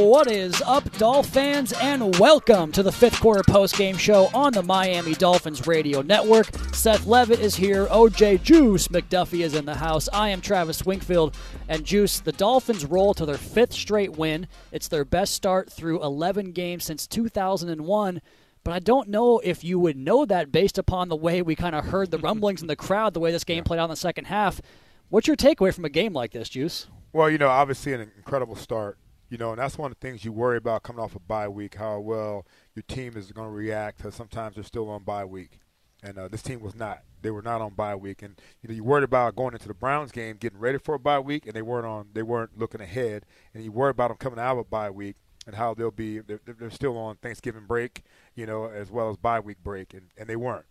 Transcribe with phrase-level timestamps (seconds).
[0.00, 5.14] What is up, Dolphins, and welcome to the fifth quarter post-game show on the Miami
[5.14, 6.46] Dolphins radio network.
[6.72, 7.86] Seth Levitt is here.
[7.86, 10.08] OJ Juice McDuffie is in the house.
[10.12, 11.36] I am Travis Wingfield.
[11.68, 14.46] And Juice, the Dolphins roll to their fifth straight win.
[14.70, 18.22] It's their best start through 11 games since 2001.
[18.62, 21.74] But I don't know if you would know that based upon the way we kind
[21.74, 23.96] of heard the rumblings in the crowd, the way this game played out in the
[23.96, 24.60] second half.
[25.08, 26.86] What's your takeaway from a game like this, Juice?
[27.12, 28.96] Well, you know, obviously an incredible start.
[29.28, 31.48] You know, and that's one of the things you worry about coming off a bye
[31.48, 33.98] week, how well your team is going to react.
[33.98, 35.60] Because sometimes they're still on bye week,
[36.02, 37.02] and uh, this team was not.
[37.20, 39.74] They were not on bye week, and you know you worried about going into the
[39.74, 42.08] Browns game, getting ready for a bye week, and they weren't on.
[42.14, 45.16] They weren't looking ahead, and you worry about them coming out of a bye week
[45.48, 46.20] and how they'll be.
[46.20, 48.02] They're, they're still on Thanksgiving break,
[48.34, 50.66] you know, as well as bye week break, and, and they weren't.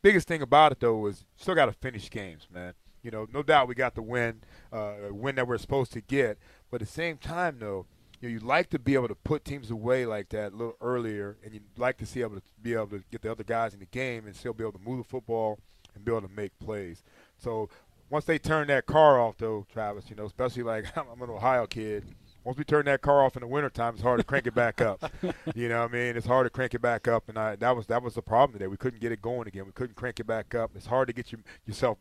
[0.00, 2.72] Biggest thing about it though is still got to finish games, man.
[3.02, 6.38] You know, no doubt we got the win, uh, win that we're supposed to get.
[6.70, 7.86] But at the same time, though,
[8.20, 10.76] you know, you'd like to be able to put teams away like that a little
[10.80, 13.74] earlier, and you'd like to see able to be able to get the other guys
[13.74, 15.58] in the game and still be able to move the football
[15.94, 17.02] and be able to make plays.
[17.36, 17.68] So
[18.10, 21.66] once they turn that car off, though, Travis, you know, especially like I'm an Ohio
[21.66, 22.04] kid.
[22.44, 24.80] Once we turn that car off in the wintertime, it's hard to crank it back
[24.80, 25.12] up.
[25.54, 26.16] you know what I mean?
[26.16, 28.58] It's hard to crank it back up, and I, that was that was the problem
[28.58, 28.68] today.
[28.68, 29.66] We couldn't get it going again.
[29.66, 30.70] We couldn't crank it back up.
[30.74, 31.98] It's hard to get you, yourself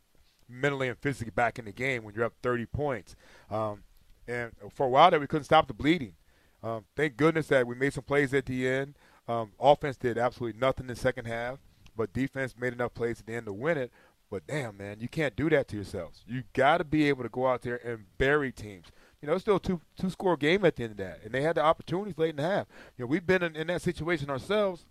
[0.47, 3.15] mentally and physically back in the game when you're up 30 points.
[3.51, 3.83] Um,
[4.27, 6.13] and for a while that we couldn't stop the bleeding.
[6.63, 8.95] Um, thank goodness that we made some plays at the end.
[9.27, 11.59] Um, offense did absolutely nothing in the second half,
[11.95, 13.91] but defense made enough plays at the end to win it.
[14.29, 16.23] But damn, man, you can't do that to yourselves.
[16.27, 18.87] You got to be able to go out there and bury teams.
[19.21, 21.41] You know, it's still two two score game at the end of that, and they
[21.41, 22.67] had the opportunities late in the half.
[22.97, 24.85] You know, we've been in, in that situation ourselves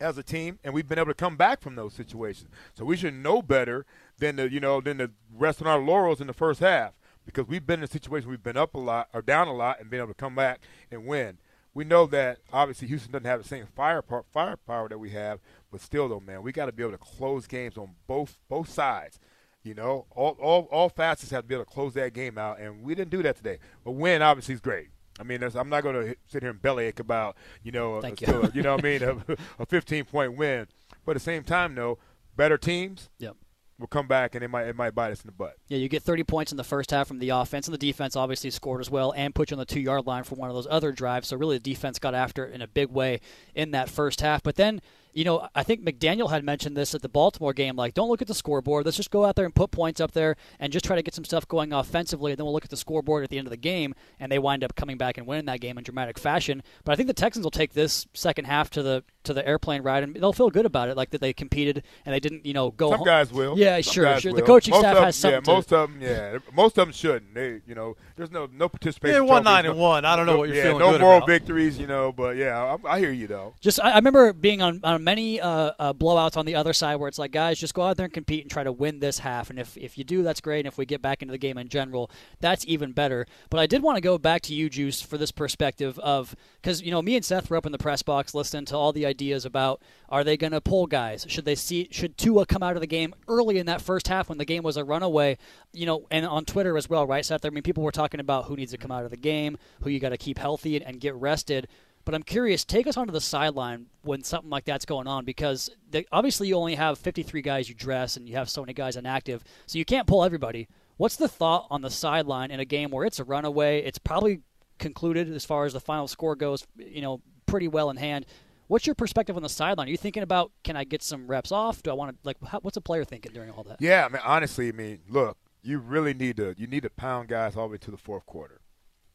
[0.00, 2.50] as a team, and we've been able to come back from those situations.
[2.74, 3.86] So we should know better
[4.18, 6.92] than the you know than the rest on our laurels in the first half
[7.28, 9.78] because we've been in a situation we've been up a lot or down a lot
[9.78, 11.36] and been able to come back and win.
[11.74, 15.38] We know that obviously Houston doesn't have the same firepower, firepower that we have,
[15.70, 18.70] but still though, man, we got to be able to close games on both both
[18.70, 19.20] sides.
[19.62, 22.60] You know, all all all facets have to be able to close that game out,
[22.60, 23.58] and we didn't do that today.
[23.84, 24.88] But win obviously is great.
[25.20, 28.50] I mean, I'm not going to sit here and bellyache about you know, a, you.
[28.54, 29.02] you know what I mean,
[29.58, 30.66] a, a 15 point win.
[31.04, 31.98] But at the same time, though,
[32.36, 33.36] better teams Yep.
[33.78, 35.56] Will come back and it might it might bite us in the butt.
[35.68, 38.16] Yeah, you get 30 points in the first half from the offense, and the defense
[38.16, 40.54] obviously scored as well and put you on the two yard line for one of
[40.54, 41.28] those other drives.
[41.28, 43.20] So, really, the defense got after it in a big way
[43.54, 44.42] in that first half.
[44.42, 44.80] But then,
[45.12, 48.22] you know, I think McDaniel had mentioned this at the Baltimore game like, don't look
[48.22, 48.84] at the scoreboard.
[48.84, 51.14] Let's just go out there and put points up there and just try to get
[51.14, 53.50] some stuff going offensively, and then we'll look at the scoreboard at the end of
[53.50, 53.94] the game.
[54.18, 56.62] And they wind up coming back and winning that game in dramatic fashion.
[56.84, 59.82] But I think the Texans will take this second half to the to the airplane
[59.82, 62.52] ride, and they'll feel good about it, like that they competed and they didn't, you
[62.52, 63.06] know, go Some home.
[63.06, 63.56] guys will.
[63.58, 64.32] Yeah, Some sure, guys sure.
[64.32, 64.46] The will.
[64.46, 66.00] coaching Most staff of has them, something Yeah, most of them.
[66.02, 67.34] Yeah, most of them shouldn't.
[67.34, 69.14] They, you know, there's no no participation.
[69.14, 70.04] Yeah, one trophies, nine no- and one.
[70.04, 71.28] I don't know no- what you're yeah, feeling no good moral about.
[71.28, 72.12] victories, you know.
[72.12, 73.54] But yeah, I, I hear you though.
[73.60, 76.96] Just, I, I remember being on, on many uh, uh, blowouts on the other side
[76.96, 79.18] where it's like, guys, just go out there and compete and try to win this
[79.20, 79.50] half.
[79.50, 80.60] And if, if you do, that's great.
[80.60, 82.10] And if we get back into the game in general,
[82.40, 83.26] that's even better.
[83.50, 86.82] But I did want to go back to you, Juice, for this perspective of because
[86.82, 89.04] you know me and Seth were up in the press box listening to all the
[89.18, 91.26] ideas about are they going to pull guys?
[91.28, 91.88] Should they see?
[91.90, 94.62] Should Tua come out of the game early in that first half when the game
[94.62, 95.36] was a runaway?
[95.72, 97.44] You know, and on Twitter as well, right, Seth?
[97.44, 99.90] I mean, people were talking about who needs to come out of the game, who
[99.90, 101.68] you got to keep healthy and, and get rested.
[102.04, 105.68] But I'm curious, take us onto the sideline when something like that's going on because
[105.90, 108.96] they, obviously you only have 53 guys you dress and you have so many guys
[108.96, 110.68] inactive, so you can't pull everybody.
[110.96, 113.82] What's the thought on the sideline in a game where it's a runaway?
[113.82, 114.40] It's probably
[114.78, 116.66] concluded as far as the final score goes.
[116.78, 118.26] You know, pretty well in hand.
[118.68, 119.88] What's your perspective on the sideline?
[119.88, 121.82] Are you thinking about can I get some reps off?
[121.82, 123.80] Do I want to like how, what's a player thinking during all that?
[123.80, 127.28] Yeah, I mean honestly, I mean look, you really need to you need to pound
[127.28, 128.60] guys all the way to the fourth quarter.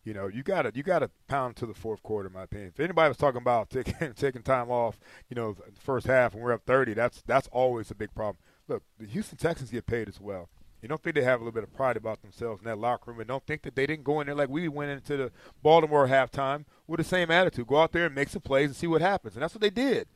[0.03, 2.43] You know, you got to you got to pound to the fourth quarter, in my
[2.43, 2.69] opinion.
[2.73, 6.43] If anybody was talking about taking taking time off, you know, the first half and
[6.43, 8.37] we're up 30, that's that's always a big problem.
[8.67, 10.49] Look, the Houston Texans get paid as well.
[10.83, 13.09] You don't think they have a little bit of pride about themselves in that locker
[13.09, 15.31] room, and don't think that they didn't go in there like we went into the
[15.63, 17.67] Baltimore halftime with the same attitude.
[17.67, 19.69] Go out there and make some plays and see what happens, and that's what they
[19.69, 20.09] did.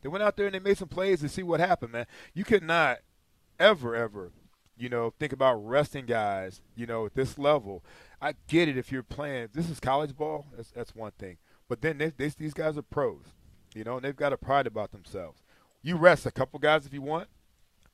[0.00, 2.06] They went out there and they made some plays and see what happened, man.
[2.34, 2.98] You could not
[3.58, 4.30] ever, ever,
[4.76, 7.84] you know, think about resting guys, you know, at this level.
[8.20, 9.48] I get it if you're playing.
[9.52, 10.46] This is college ball.
[10.56, 11.38] That's, that's one thing.
[11.68, 13.24] But then they, they, these guys are pros,
[13.74, 15.42] you know, and they've got a pride about themselves.
[15.82, 17.28] You rest a couple guys if you want,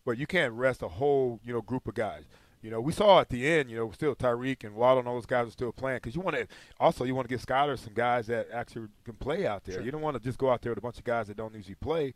[0.08, 2.24] but you can't rest a whole you know group of guys.
[2.62, 5.14] You know, we saw at the end, you know, still Tyreek and Waddle and all
[5.14, 6.46] those guys are still playing because you want to
[6.80, 9.74] also you want to give Skylar some guys that actually can play out there.
[9.74, 9.84] Sure.
[9.84, 11.54] You don't want to just go out there with a bunch of guys that don't
[11.54, 12.14] usually play.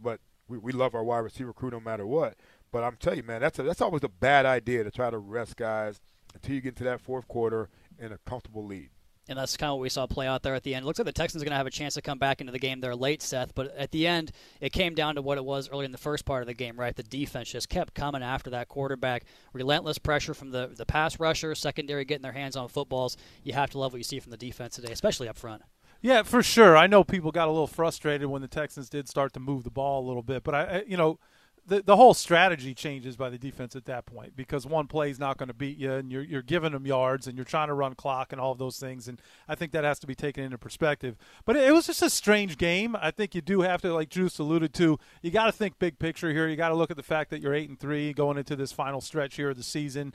[0.00, 2.36] But we, we love our wide receiver crew no matter what.
[2.70, 5.18] But I'm telling you, man, that's a, that's always a bad idea to try to
[5.18, 6.00] rest guys
[6.34, 8.90] until you get into that fourth quarter in a comfortable lead
[9.28, 10.84] and that's kind of what we saw play out there at the end.
[10.84, 12.52] It looks like the Texans are going to have a chance to come back into
[12.52, 13.54] the game there late, Seth.
[13.54, 16.24] But at the end, it came down to what it was early in the first
[16.24, 16.94] part of the game, right?
[16.94, 19.24] The defense just kept coming after that quarterback.
[19.52, 23.16] Relentless pressure from the the pass rusher, secondary getting their hands on footballs.
[23.42, 25.62] You have to love what you see from the defense today, especially up front.
[26.02, 26.76] Yeah, for sure.
[26.76, 29.70] I know people got a little frustrated when the Texans did start to move the
[29.70, 31.18] ball a little bit, but I, you know
[31.66, 35.18] the, the whole strategy changes by the defense at that point because one play is
[35.18, 37.74] not going to beat you and you're, you're giving them yards and you're trying to
[37.74, 39.08] run clock and all of those things.
[39.08, 41.16] And I think that has to be taken into perspective.
[41.44, 42.94] But it, it was just a strange game.
[43.00, 45.98] I think you do have to, like Juice alluded to, you got to think big
[45.98, 46.48] picture here.
[46.48, 48.72] You got to look at the fact that you're 8 and 3 going into this
[48.72, 50.14] final stretch here of the season.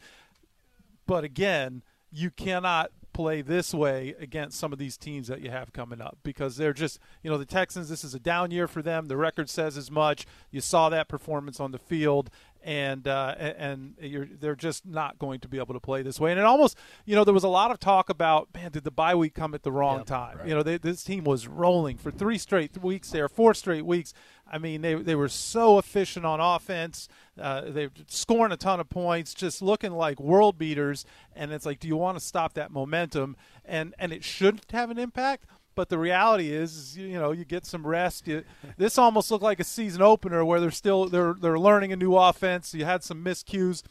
[1.07, 1.81] But again,
[2.11, 6.17] you cannot play this way against some of these teams that you have coming up
[6.23, 9.07] because they're just, you know, the Texans, this is a down year for them.
[9.07, 10.25] The record says as much.
[10.51, 12.29] You saw that performance on the field,
[12.63, 13.95] and uh, and
[14.39, 16.31] they're just not going to be able to play this way.
[16.31, 18.91] And it almost, you know, there was a lot of talk about, man, did the
[18.91, 20.37] bye week come at the wrong yep, time?
[20.37, 20.47] Right.
[20.47, 24.13] You know, they, this team was rolling for three straight weeks there, four straight weeks.
[24.49, 27.09] I mean, they they were so efficient on offense.
[27.39, 31.05] Uh, they're scoring a ton of points, just looking like world beaters.
[31.35, 33.35] And it's like, do you want to stop that momentum?
[33.65, 35.45] And and it should have an impact.
[35.75, 38.27] But the reality is, is you know, you get some rest.
[38.27, 38.43] You,
[38.77, 42.15] this almost looked like a season opener where they're still they're they're learning a new
[42.15, 42.73] offense.
[42.73, 43.83] You had some miscues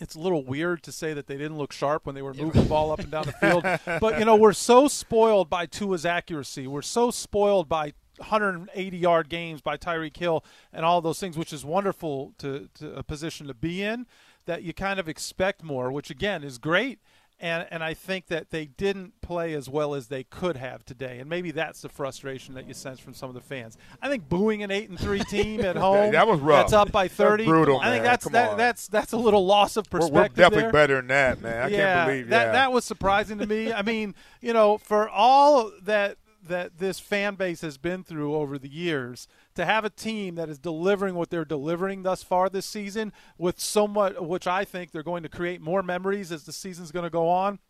[0.00, 2.62] it's a little weird to say that they didn't look sharp when they were moving
[2.62, 3.64] the ball up and down the field.
[4.00, 6.66] But you know, we're so spoiled by Tua's accuracy.
[6.66, 11.52] We're so spoiled by 180 yard games by Tyreek Hill and all those things, which
[11.52, 14.06] is wonderful to, to a position to be in.
[14.46, 16.98] That you kind of expect more, which again is great
[17.40, 21.18] and and I think that they didn't play as well as they could have today,
[21.18, 23.78] and maybe that's the frustration that you sense from some of the fans.
[24.02, 26.66] I think booing an eight and three team at home that was rough.
[26.66, 27.44] That's up by thirty.
[27.44, 27.80] That's brutal.
[27.80, 28.04] I think man.
[28.04, 30.14] that's Come that, that's that's a little loss of perspective.
[30.14, 30.72] We're, we're definitely there.
[30.72, 31.62] better than that, man.
[31.62, 32.52] I yeah, can't believe that.
[32.52, 33.72] That was surprising to me.
[33.72, 36.18] I mean, you know, for all that
[36.50, 40.48] that this fan base has been through over the years to have a team that
[40.48, 44.90] is delivering what they're delivering thus far this season with so much which I think
[44.90, 47.60] they're going to create more memories as the season's going to go on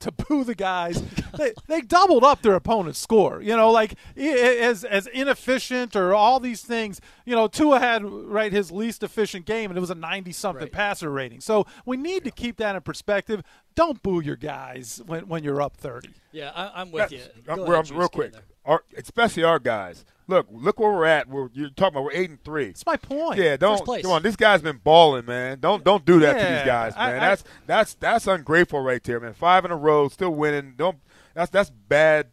[0.00, 1.02] to boo the guys.
[1.38, 3.40] they, they doubled up their opponent's score.
[3.42, 7.00] You know, like as as inefficient or all these things.
[7.24, 10.64] You know, Tua had right his least efficient game, and it was a ninety something
[10.64, 10.72] right.
[10.72, 11.40] passer rating.
[11.40, 13.42] So we need to keep that in perspective.
[13.74, 16.10] Don't boo your guys when when you're up thirty.
[16.32, 17.20] Yeah, I, am with you.
[17.44, 18.34] Go ahead, real quick,
[18.66, 21.28] our, especially our guys look, look where we're at.
[21.28, 22.66] We're, you're talking about we're eight and three.
[22.66, 23.38] That's my point.
[23.38, 24.22] Yeah, don't come on.
[24.22, 25.60] This guy's been balling, man.
[25.60, 27.16] Don't don't do that yeah, to these guys, man.
[27.16, 29.34] I, that's that's that's ungrateful right there, man.
[29.34, 30.74] Five in a row, still winning.
[30.76, 30.98] Don't
[31.34, 32.28] that's that's bad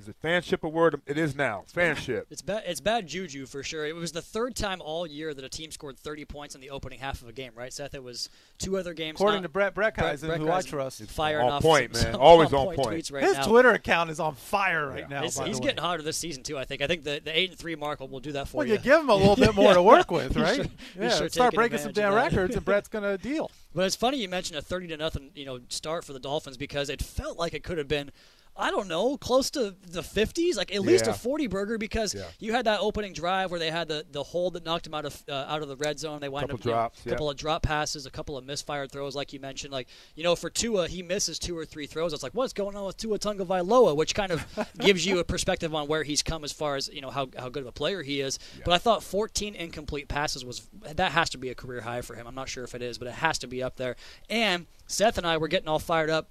[0.00, 1.00] is it fanship a word?
[1.06, 1.64] It is now.
[1.74, 2.24] Fanship.
[2.30, 2.62] It's bad.
[2.66, 3.84] It's bad juju for sure.
[3.84, 6.70] It was the third time all year that a team scored 30 points in the
[6.70, 7.94] opening half of a game, right, Seth?
[7.94, 9.20] It was two other games.
[9.20, 12.12] According not, to Brett Breckheisen, Brett, who I trust, fire on off point, some, man.
[12.14, 12.78] Some Always on point.
[12.78, 13.44] Tweets right His now.
[13.44, 15.20] Twitter account is on fire right yeah.
[15.20, 15.24] now.
[15.24, 16.56] It's, he's getting hotter this season too.
[16.56, 16.80] I think.
[16.80, 18.74] I think the, the eight and three mark will do that for well, you.
[18.74, 20.56] you give him a little bit more to work with, right?
[20.56, 20.66] Sure,
[20.98, 23.50] yeah, sure start breaking some damn records, and Brett's going to deal.
[23.72, 26.56] But it's funny you mentioned a thirty to nothing, you know, start for the Dolphins
[26.56, 28.10] because it felt like it could have been
[28.56, 31.12] I don't know, close to the 50s, like at least Yeah.
[31.12, 32.24] a 40 burger because Yeah.
[32.38, 35.06] you had that opening drive where they had the, the hold that knocked him out
[35.06, 36.20] of uh, out of the red zone.
[36.20, 38.44] They wind Couple up you know, drops, a couple of drop passes, a couple of
[38.44, 39.72] misfired throws, like you mentioned.
[39.72, 42.12] Like you know, for Tua, he misses two or three throws.
[42.12, 44.44] It's like what's going on with Tua Tagovailoa, which kind of
[44.78, 47.48] gives you a perspective on where he's come as far as you know how, how
[47.48, 48.38] good of a player he is.
[48.64, 52.14] But I thought 14 incomplete passes was that has to be a career high for
[52.14, 52.26] him.
[52.26, 53.96] I'm not sure if it is, but it has to be up there.
[54.28, 56.28] And Seth and I were getting all fired up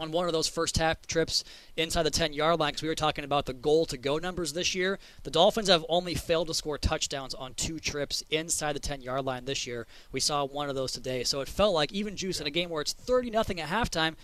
[0.00, 1.44] on one of those first half trips
[1.76, 4.52] inside the 10 yard line because we were talking about the goal to go numbers
[4.52, 4.98] this year.
[5.22, 9.24] The Dolphins have only failed to score touchdowns on two trips inside the 10 yard
[9.24, 9.86] line this year.
[10.10, 11.22] We saw one of those today.
[11.24, 14.16] So it felt like even juice in a game where it's 30 nothing at halftime.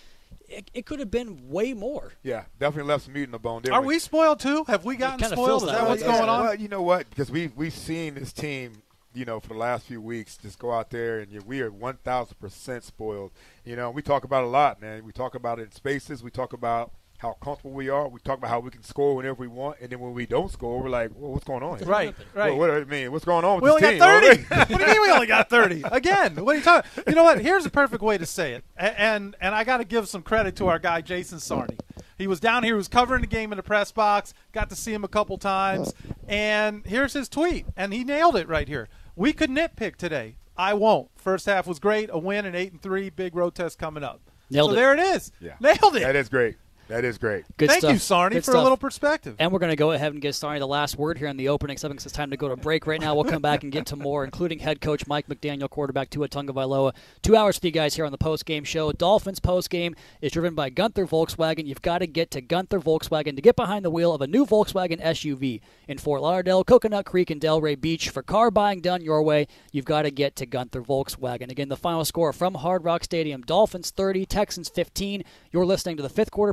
[0.48, 2.12] It, it, could have been way more.
[2.22, 3.68] Yeah, definitely left some meat in the bone.
[3.70, 4.64] Are we spoiled too?
[4.68, 5.62] Have we gotten spoiled?
[5.62, 6.44] Is that, that what's going on?
[6.44, 7.10] Well, you know what?
[7.10, 8.82] Because we we've seen this team
[9.16, 12.82] you know, for the last few weeks, just go out there and we are 1,000%
[12.82, 13.32] spoiled.
[13.64, 15.04] You know, we talk about a lot, man.
[15.04, 16.22] We talk about it in spaces.
[16.22, 18.08] We talk about how comfortable we are.
[18.08, 20.50] We talk about how we can score whenever we want, and then when we don't
[20.50, 21.88] score, we're like, well, "What's going on?" Here?
[21.88, 22.50] Right, right.
[22.50, 23.10] Well, what do I mean?
[23.10, 24.46] What's going on with we this only team?
[24.50, 24.72] got thirty.
[24.74, 25.82] what do you mean we only got thirty?
[25.84, 26.90] Again, what are you talking?
[27.06, 27.40] You know what?
[27.40, 30.56] Here's a perfect way to say it, and and I got to give some credit
[30.56, 31.78] to our guy Jason Sarney.
[32.18, 34.32] He was down here, he was covering the game in the press box.
[34.52, 35.94] Got to see him a couple times,
[36.28, 38.88] and here's his tweet, and he nailed it right here.
[39.16, 40.36] We could nitpick today.
[40.58, 41.08] I won't.
[41.16, 42.10] First half was great.
[42.12, 43.08] A win, an eight and three.
[43.08, 44.20] Big road test coming up.
[44.50, 44.76] Nailed so it.
[44.76, 45.32] there it is.
[45.40, 45.54] Yeah.
[45.58, 46.00] Nailed it.
[46.00, 46.56] That is great.
[46.88, 47.44] That is great.
[47.56, 47.92] Good Thank stuff.
[47.92, 48.60] you, Sarney, Good for stuff.
[48.60, 49.36] a little perspective.
[49.38, 51.48] And we're going to go ahead and get Sarney the last word here in the
[51.48, 53.14] opening segment because it's time to go to break right now.
[53.14, 56.94] We'll come back and get to more, including head coach Mike McDaniel, quarterback Tua Tagovailoa.
[57.22, 58.92] Two hours with you guys here on the post-game show.
[58.92, 61.66] Dolphins post-game is driven by Gunther Volkswagen.
[61.66, 64.46] You've got to get to Gunther Volkswagen to get behind the wheel of a new
[64.46, 68.10] Volkswagen SUV in Fort Lauderdale, Coconut Creek, and Delray Beach.
[68.10, 71.50] For car buying done your way, you've got to get to Gunther Volkswagen.
[71.50, 75.24] Again, the final score from Hard Rock Stadium, Dolphins 30, Texans 15.
[75.50, 76.52] You're listening to the fifth quarter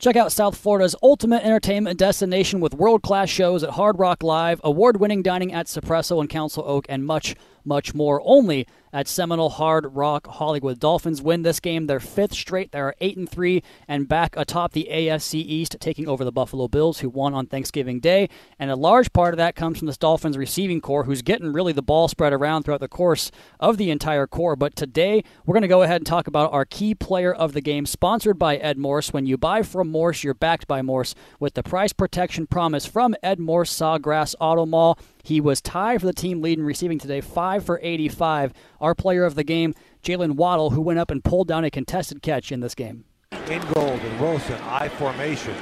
[0.00, 4.58] Check out South Florida's ultimate entertainment destination with world class shows at Hard Rock Live,
[4.64, 8.22] award winning dining at Suppresso and Council Oak, and much, much more.
[8.24, 10.80] Only at Seminole Hard Rock Hollywood.
[10.80, 12.72] Dolphins win this game, their fifth straight.
[12.72, 16.68] They are eight and three and back atop the AFC East, taking over the Buffalo
[16.68, 18.28] Bills, who won on Thanksgiving Day.
[18.58, 21.72] And a large part of that comes from this Dolphins receiving corps, who's getting really
[21.72, 24.56] the ball spread around throughout the course of the entire core.
[24.56, 27.60] But today we're going to go ahead and talk about our key player of the
[27.60, 29.12] game, sponsored by Ed Morse.
[29.12, 33.14] When you buy from Morse, you're backed by Morse with the price protection promise from
[33.22, 34.98] Ed Morse Sawgrass Auto Mall.
[35.22, 38.52] He was tied for the team lead in receiving today, 5 for 85.
[38.80, 42.22] Our player of the game, Jalen Waddle, who went up and pulled down a contested
[42.22, 43.04] catch in this game.
[43.48, 45.54] Ingold and Wilson, I formation.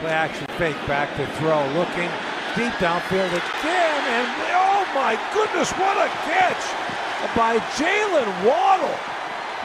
[0.00, 2.10] Play action fake, back to throw, looking
[2.56, 6.92] deep downfield again, and oh my goodness, what a catch
[7.36, 8.94] by Jalen Waddle.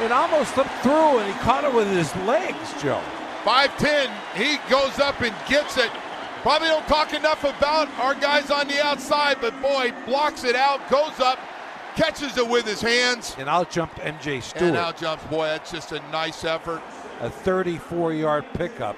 [0.05, 3.01] It almost slipped through, and he caught it with his legs, Joe.
[3.47, 5.89] 5'10, he goes up and gets it.
[6.41, 10.81] Probably don't talk enough about our guys on the outside, but boy, blocks it out,
[10.89, 11.39] goes up,
[11.95, 13.35] catches it with his hands.
[13.37, 14.63] And out jumped MJ Stewart.
[14.63, 16.81] And out jumps, boy, that's just a nice effort.
[17.21, 18.97] A 34 yard pickup.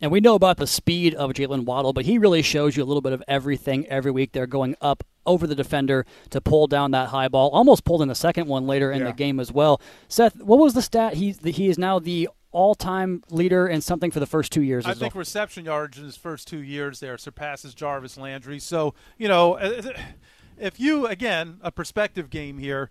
[0.00, 2.86] And we know about the speed of Jalen Waddle, but he really shows you a
[2.86, 4.30] little bit of everything every week.
[4.32, 7.50] They're going up over the defender to pull down that high ball.
[7.50, 9.06] Almost pulled in the second one later in Yeah.
[9.06, 9.80] the game as well.
[10.06, 11.14] Seth, what was the stat?
[11.14, 14.86] He's he is now the all-time leader in something for the first two years.
[14.86, 15.00] I as well.
[15.10, 18.58] think reception yards in his first two years there surpasses Jarvis Landry.
[18.58, 19.92] So you know, uh,
[20.58, 22.88] if you again a perspective game here,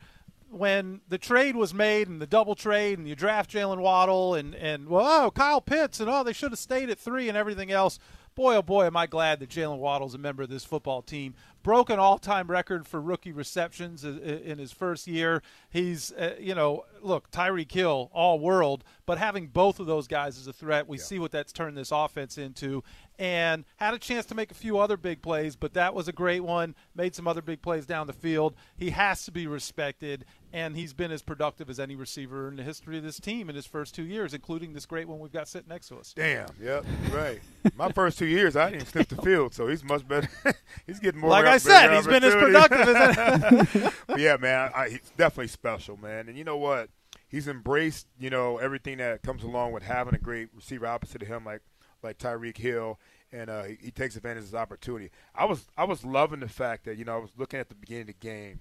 [0.53, 4.55] when the trade was made and the double trade and you draft Jalen Waddle and
[4.55, 7.71] and well, oh, Kyle Pitts and oh they should have stayed at three and everything
[7.71, 7.99] else.
[8.35, 11.35] boy, oh boy, am I glad that Jalen Waddle's a member of this football team.
[11.61, 15.41] Broke an all-time record for rookie receptions in his first year.
[15.69, 20.37] He's, uh, you know, look, Tyreek Hill all world, but having both of those guys
[20.37, 21.03] as a threat, we yeah.
[21.03, 22.83] see what that's turned this offense into
[23.17, 26.11] and had a chance to make a few other big plays, but that was a
[26.11, 26.75] great one.
[26.95, 28.55] Made some other big plays down the field.
[28.75, 32.63] He has to be respected, and he's been as productive as any receiver in the
[32.63, 35.47] history of this team in his first two years, including this great one we've got
[35.47, 36.13] sitting next to us.
[36.15, 37.41] Damn, yep, right.
[37.75, 40.29] My first two years, I didn't sniff the field, so he's much better.
[40.85, 41.31] he's getting more.
[41.31, 43.93] Like I said, he's been as productive as.
[44.17, 46.29] yeah, man, I, he's definitely special, man.
[46.29, 46.89] And you know what?
[47.27, 51.27] He's embraced, you know, everything that comes along with having a great receiver opposite of
[51.27, 51.61] him, like
[52.03, 52.99] like Tyreek Hill,
[53.31, 55.09] and uh, he, he, takes advantage of his opportunity.
[55.33, 57.75] I was I was loving the fact that you know I was looking at the
[57.75, 58.59] beginning of the game,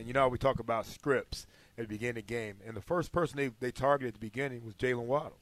[0.00, 2.80] and you know we talk about scripts at the beginning of the game, and the
[2.80, 5.38] first person they they targeted at the beginning was Jalen Waddle.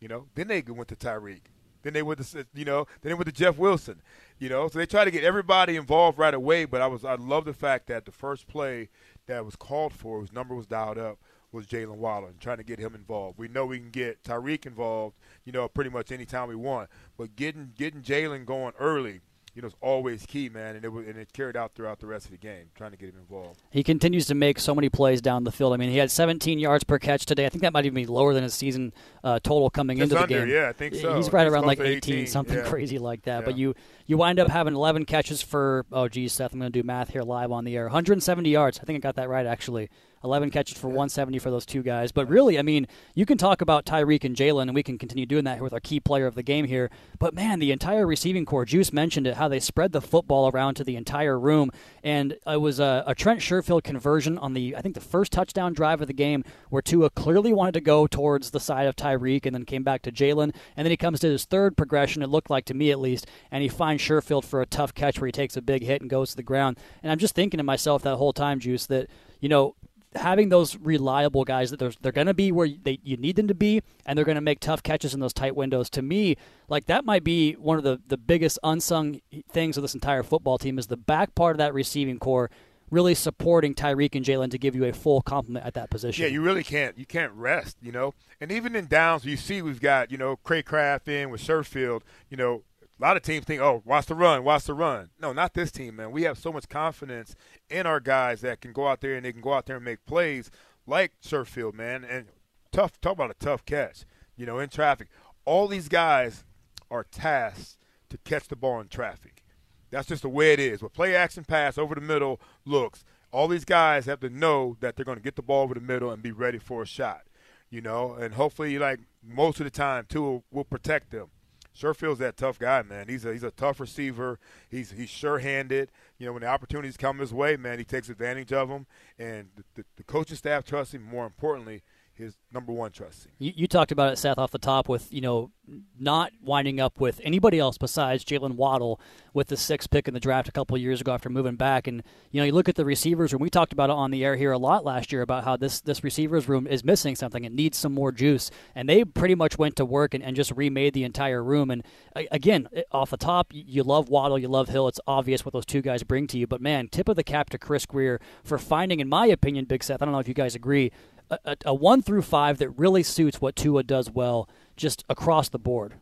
[0.00, 1.46] You know, then they went to Tyreek.
[1.82, 4.00] Then they went to you know, then they went to Jeff Wilson.
[4.38, 6.64] You know, so they try to get everybody involved right away.
[6.66, 8.90] But I was I love the fact that the first play
[9.26, 11.18] that was called for, whose number was dialed up,
[11.50, 13.38] was Jalen Waddle and trying to get him involved.
[13.38, 16.90] We know we can get Tyreek involved, you know, pretty much any time we want.
[17.18, 19.20] But getting getting Jalen going early–
[19.54, 22.06] you know, is always key, man, and it was and it carried out throughout the
[22.06, 23.62] rest of the game, trying to get him involved.
[23.70, 25.72] He continues to make so many plays down the field.
[25.72, 27.46] I mean, he had 17 yards per catch today.
[27.46, 28.92] I think that might even be lower than his season
[29.22, 30.54] uh, total coming Just into under, the game.
[30.54, 31.16] Yeah, I think so.
[31.16, 32.64] He's right around like 18, 18, something yeah.
[32.64, 33.40] crazy like that.
[33.40, 33.44] Yeah.
[33.44, 33.74] But you
[34.06, 37.10] you wind up having 11 catches for oh geez, Seth, I'm going to do math
[37.10, 37.84] here live on the air.
[37.84, 38.80] 170 yards.
[38.80, 39.88] I think I got that right actually.
[40.24, 42.10] 11 catches for 170 for those two guys.
[42.10, 45.26] But really, I mean, you can talk about Tyreek and Jalen, and we can continue
[45.26, 46.90] doing that with our key player of the game here.
[47.18, 50.74] But man, the entire receiving corps, Juice mentioned it, how they spread the football around
[50.74, 51.70] to the entire room.
[52.02, 55.74] And it was a, a Trent Sherfield conversion on the, I think, the first touchdown
[55.74, 59.44] drive of the game where Tua clearly wanted to go towards the side of Tyreek
[59.44, 60.54] and then came back to Jalen.
[60.76, 63.26] And then he comes to his third progression, it looked like to me at least,
[63.50, 66.10] and he finds Sherfield for a tough catch where he takes a big hit and
[66.10, 66.78] goes to the ground.
[67.02, 69.08] And I'm just thinking to myself that whole time, Juice, that,
[69.40, 69.74] you know,
[70.14, 73.48] having those reliable guys that they're, they're going to be where they, you need them
[73.48, 76.36] to be and they're going to make tough catches in those tight windows to me
[76.68, 80.58] like that might be one of the, the biggest unsung things of this entire football
[80.58, 82.50] team is the back part of that receiving corps
[82.90, 86.22] really supporting Tyreek and Jalen to give you a full complement at that position.
[86.22, 88.14] Yeah, you really can't you can't rest, you know.
[88.40, 92.36] And even in downs, you see we've got you know Cracraft in with Sherfield, you
[92.36, 92.62] know
[93.04, 95.10] a lot of teams think, oh, watch the run, watch the run.
[95.20, 96.10] No, not this team, man.
[96.10, 97.36] We have so much confidence
[97.68, 99.84] in our guys that can go out there and they can go out there and
[99.84, 100.50] make plays
[100.86, 102.02] like Sherfield, man.
[102.02, 102.28] And
[102.72, 104.06] tough, talk about a tough catch,
[104.38, 105.08] you know, in traffic.
[105.44, 106.44] All these guys
[106.90, 107.76] are tasked
[108.08, 109.44] to catch the ball in traffic.
[109.90, 110.82] That's just the way it is.
[110.82, 114.96] With play action pass over the middle looks, all these guys have to know that
[114.96, 117.24] they're going to get the ball over the middle and be ready for a shot,
[117.68, 118.14] you know.
[118.14, 121.28] And hopefully, like most of the time, too, will protect them.
[121.74, 123.08] Sherfield's that tough guy, man.
[123.08, 124.38] He's a he's a tough receiver.
[124.70, 125.90] He's he's sure-handed.
[126.18, 128.86] You know, when the opportunities come his way, man, he takes advantage of them.
[129.18, 131.02] And the, the, the coaching staff trusts him.
[131.02, 131.82] More importantly,
[132.16, 135.20] his number one trust You, you, talked about it, Seth, off the top with you
[135.20, 135.50] know
[135.98, 139.00] not winding up with anybody else besides Jalen Waddle
[139.32, 142.02] with the sixth pick in the draft a couple years ago after moving back, and
[142.30, 143.42] you know you look at the receivers room.
[143.42, 145.80] We talked about it on the air here a lot last year about how this
[145.80, 147.44] this receivers room is missing something.
[147.44, 150.52] It needs some more juice, and they pretty much went to work and, and just
[150.52, 151.70] remade the entire room.
[151.70, 151.82] And
[152.14, 154.88] again, off the top, you love Waddle, you love Hill.
[154.88, 156.46] It's obvious what those two guys bring to you.
[156.46, 159.82] But man, tip of the cap to Chris Grier for finding, in my opinion, Big
[159.82, 160.02] Seth.
[160.02, 160.92] I don't know if you guys agree
[161.30, 165.58] a, a, one through five that really suits what Tua does well, just across the
[165.58, 165.94] board.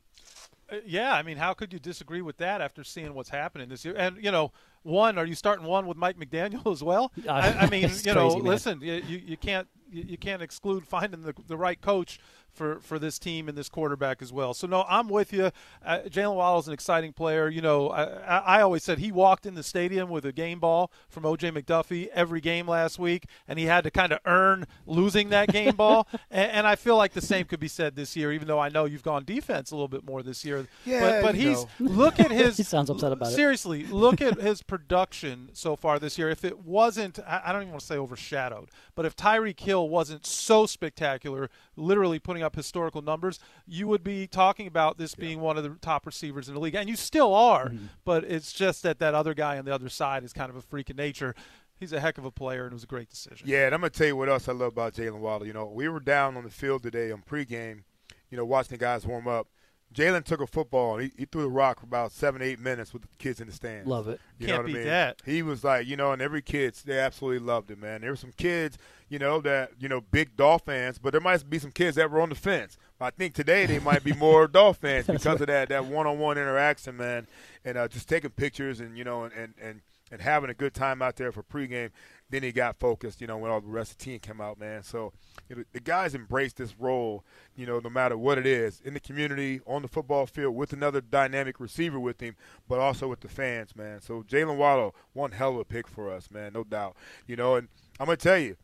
[0.71, 3.85] Uh, yeah, I mean, how could you disagree with that after seeing what's happening this
[3.85, 3.95] year?
[3.97, 7.13] And you know, one, are you starting one with Mike McDaniel as well?
[7.29, 11.23] Uh, I, I, mean, you know, crazy, listen, you, you can't you can't exclude finding
[11.23, 12.19] the the right coach
[12.53, 14.55] for, for this team and this quarterback as well.
[14.55, 15.51] So no, I'm with you.
[15.85, 17.49] Uh, Jalen Waddle is an exciting player.
[17.49, 20.91] You know, I, I always said he walked in the stadium with a game ball
[21.09, 25.31] from OJ McDuffie every game last week, and he had to kind of earn losing
[25.31, 26.07] that game ball.
[26.31, 28.69] And, and, I feel like the same could be said this year, even though I
[28.69, 30.67] know you've gone defense a little bit more this year.
[30.85, 31.69] Yeah, but, but he's know.
[31.81, 32.57] look at his.
[32.59, 33.87] he sounds upset about seriously, it.
[33.89, 36.31] Seriously, look at his production so far this year.
[36.31, 39.89] If it wasn't, I, I don't even want to say overshadowed, but if Tyreek Hill
[39.89, 45.41] wasn't so spectacular, literally putting up historical numbers, you would be talking about this being
[45.41, 47.69] one of the top receivers in the league, and you still are.
[47.69, 47.87] Mm-hmm.
[48.05, 50.63] But it's just that that other guy on the other side is kind of a
[50.63, 51.35] freak of nature.
[51.79, 53.49] He's a heck of a player, and it was a great decision.
[53.49, 55.47] Yeah, and I'm gonna tell you what else I love about Jalen Waddle.
[55.47, 57.83] You know, we were down on the field today on pregame,
[58.31, 59.49] you know, watching the guys warm up.
[59.93, 62.93] Jalen took a football and he, he, threw the rock for about seven, eight minutes
[62.93, 63.89] with the kids in the stands.
[63.89, 64.21] Love it.
[64.39, 64.87] You Can't know what beat I mean?
[64.87, 65.23] that.
[65.25, 68.01] He was like, you know, and every kid, they absolutely loved it, man.
[68.01, 68.79] There were some kids,
[69.09, 72.11] you know, that, you know, big Dolph fans, but there might be some kids that
[72.11, 72.79] were on the fence.
[73.01, 76.97] I think today they might be more Dolph fans because of that, that one-on-one interaction,
[76.97, 77.27] man,
[77.65, 79.81] and uh, just taking pictures and, you know, and, and, and,
[80.13, 81.91] and having a good time out there for pregame.
[82.31, 84.61] Then he got focused, you know, when all the rest of the team came out,
[84.61, 84.83] man.
[84.83, 85.13] So
[85.49, 87.25] you know, the guys embrace this role,
[87.57, 90.73] you know, no matter what it is, in the community, on the football field, with
[90.73, 92.37] another dynamic receiver with him,
[92.69, 94.01] but also with the fans, man.
[94.01, 96.97] So Jalen Waddle, one hell of a pick for us, man, no doubt.
[97.27, 98.57] You know, and I'm gonna tell you,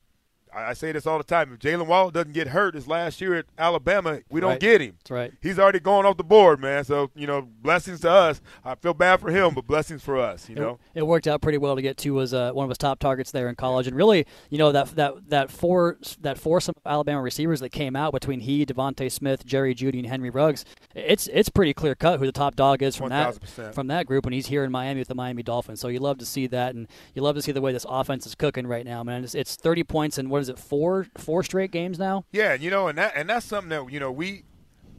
[0.55, 1.53] I, say this all the time.
[1.53, 4.61] If Jalen Waddle doesn't get hurt this last year at Alabama, we don't right.
[4.61, 4.97] get him.
[4.99, 5.33] That's right.
[5.41, 6.85] He's already going off the board, man.
[6.85, 8.41] So you know, blessings to us.
[8.65, 10.49] I feel bad for him, but blessings for us.
[10.49, 12.71] You it, know, it worked out pretty well to get to as uh, one of
[12.71, 16.39] his top targets there in college, and really, you know, that that that four that
[16.39, 20.31] foursome of Alabama receivers that came out between he, DeVonta Smith, Jerry Jeudy, and Henry
[20.31, 20.65] Ruggs.
[20.95, 24.07] It's it's pretty clear cut who the top dog is from 1, that from that
[24.07, 25.81] group, and he's here in Miami with the Miami Dolphins.
[25.81, 28.27] So you love to see that, and you love to see the way this offense
[28.27, 29.25] is cooking right now, man.
[29.25, 32.25] It's, it's 30 points and what is it, four four straight games now.
[32.33, 34.45] Yeah, you know, and that and that's something that you know we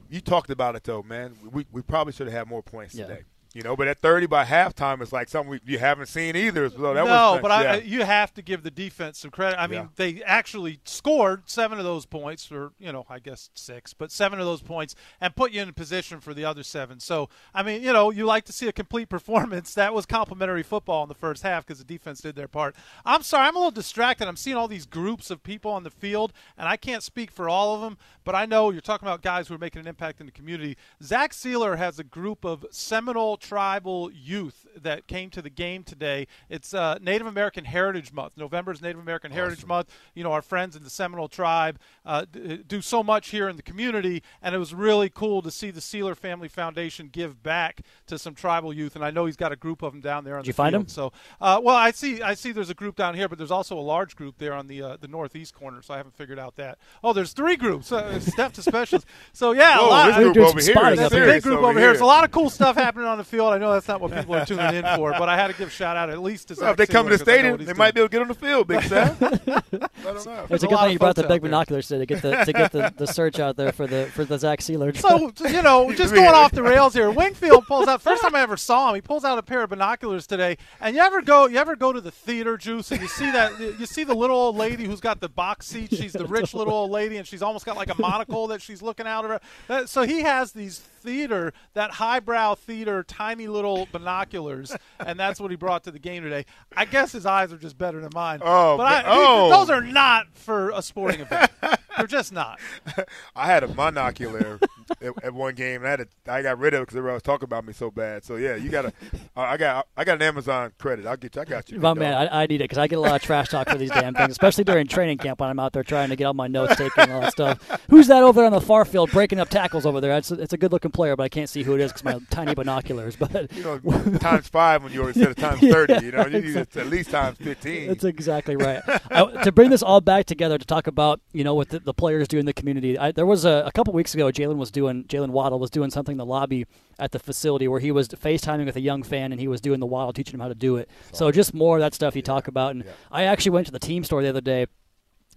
[0.09, 1.35] you talked about it though, man.
[1.51, 3.07] We we probably should have had more points yeah.
[3.07, 3.21] today.
[3.53, 6.69] You know, but at 30 by halftime, it's like something we, you haven't seen either.
[6.69, 7.71] So that no, was, but yeah.
[7.71, 9.59] I, you have to give the defense some credit.
[9.59, 9.87] I mean, Yeah.
[9.95, 14.39] they actually scored seven of those points, or you know, I guess six, but seven
[14.39, 16.99] of those points, and put you in position for the other seven.
[16.99, 19.73] So, I mean, you know, you like to see a complete performance.
[19.73, 22.75] That was complimentary football in the first half because the defense did their part.
[23.03, 24.27] I'm sorry, I'm a little distracted.
[24.27, 27.49] I'm seeing all these groups of people on the field, and I can't speak for
[27.49, 30.19] all of them, but I know you're talking about guys who are making an impact
[30.19, 30.77] in the community.
[31.01, 36.27] Zach Sieler has a group of Seminole tribal youth that came to the game today.
[36.49, 38.37] It's uh, Native American Heritage Month.
[38.37, 39.89] November is Native American Heritage Month.
[40.13, 43.55] You know, our friends in the Seminole tribe uh, d- do so much here in
[43.55, 47.81] the community, and it was really cool to see the Sieler Family Foundation give back
[48.07, 48.95] to some tribal youth.
[48.95, 50.53] And I know he's got a group of them down there on Did the you
[50.53, 50.87] find them?
[50.87, 52.51] So, uh, well, I see, I see.
[52.51, 54.97] There's a group down here, but there's also a large group there on the uh,
[54.99, 55.81] the northeast corner.
[55.81, 56.77] So I haven't figured out that.
[57.03, 57.91] Oh, there's three groups.
[57.91, 59.09] Uh, step to specialists.
[59.33, 60.07] So yeah, a lot.
[60.07, 61.89] this group over here There's a big group over here.
[61.89, 63.53] There's a lot of cool stuff happening on the field.
[63.53, 65.67] I know that's not what people are tuning in for, but I had to give
[65.69, 67.27] a shout out at least to Well, Zach if they come to the Sieler 'cause
[67.27, 67.77] I know stadium, they doing.
[67.77, 69.17] might be able to get on the field, Big Sam.
[69.21, 69.61] I
[70.03, 70.45] don't know.
[70.49, 72.53] It's a a good thing you brought the big binoculars today to get the to
[72.53, 74.95] get the, the search out there for the for the Zach Sieler.
[74.97, 77.09] So you know, just going off the rails here.
[77.11, 78.01] Wingfield pulls out.
[78.01, 80.57] First time I ever saw him, he pulls out a pair of binoculars today.
[80.81, 83.59] And you ever go, you ever go to the theater, Juice, and you see that
[83.59, 85.89] you see the little old lady who's got the box seat.
[85.93, 88.81] She's the rich little old lady, and she's almost got like a monocle that she's
[88.81, 89.39] looking out of her.
[89.69, 95.51] Uh, So he has these theater, that highbrow theater, tiny little binoculars, and that's what
[95.51, 96.45] he brought to the game today.
[96.75, 98.39] I guess his eyes are just better than mine.
[98.41, 99.49] Oh, but I, oh.
[99.49, 101.51] those are not for a sporting event.
[101.99, 102.59] They're just not.
[103.35, 104.61] I had a monocular
[105.01, 107.15] at, at one game, and I had to, I got rid of it because everybody
[107.15, 108.23] was talking about me so bad.
[108.23, 108.93] So yeah, you got to.
[109.35, 111.05] I got I got an Amazon credit.
[111.05, 111.41] I'll get you.
[111.41, 111.79] I got you.
[111.79, 112.13] My man.
[112.13, 114.13] I, I need it because I get a lot of trash talk for these damn
[114.13, 116.75] things, especially during training camp when I'm out there trying to get all my notes
[116.77, 117.81] taken and all that stuff.
[117.89, 120.15] Who's that over there on the far field breaking up tackles over there?
[120.17, 122.05] It's a, it's a good looking player, but I can't see who it is because
[122.05, 123.17] my tiny binoculars.
[123.17, 123.79] But you know,
[124.19, 126.05] times five when you're instead of times thirty.
[126.05, 127.89] You know, you need it at least times fifteen.
[127.89, 128.81] That's exactly right.
[129.11, 131.93] I, to bring this all back together to talk about you know what the, the
[131.95, 132.99] players do in the community.
[132.99, 135.89] I, there was a, a couple weeks ago, Jalen was doing Jalen Waddle was doing
[135.89, 136.67] something in the lobby
[136.99, 139.79] at the facility where he was FaceTiming with a young fan and he was doing
[139.79, 140.87] the Waddle, teaching him how to do it.
[141.13, 142.75] So just more of that stuff you talk about.
[142.75, 144.67] And I actually went to the team store the other day.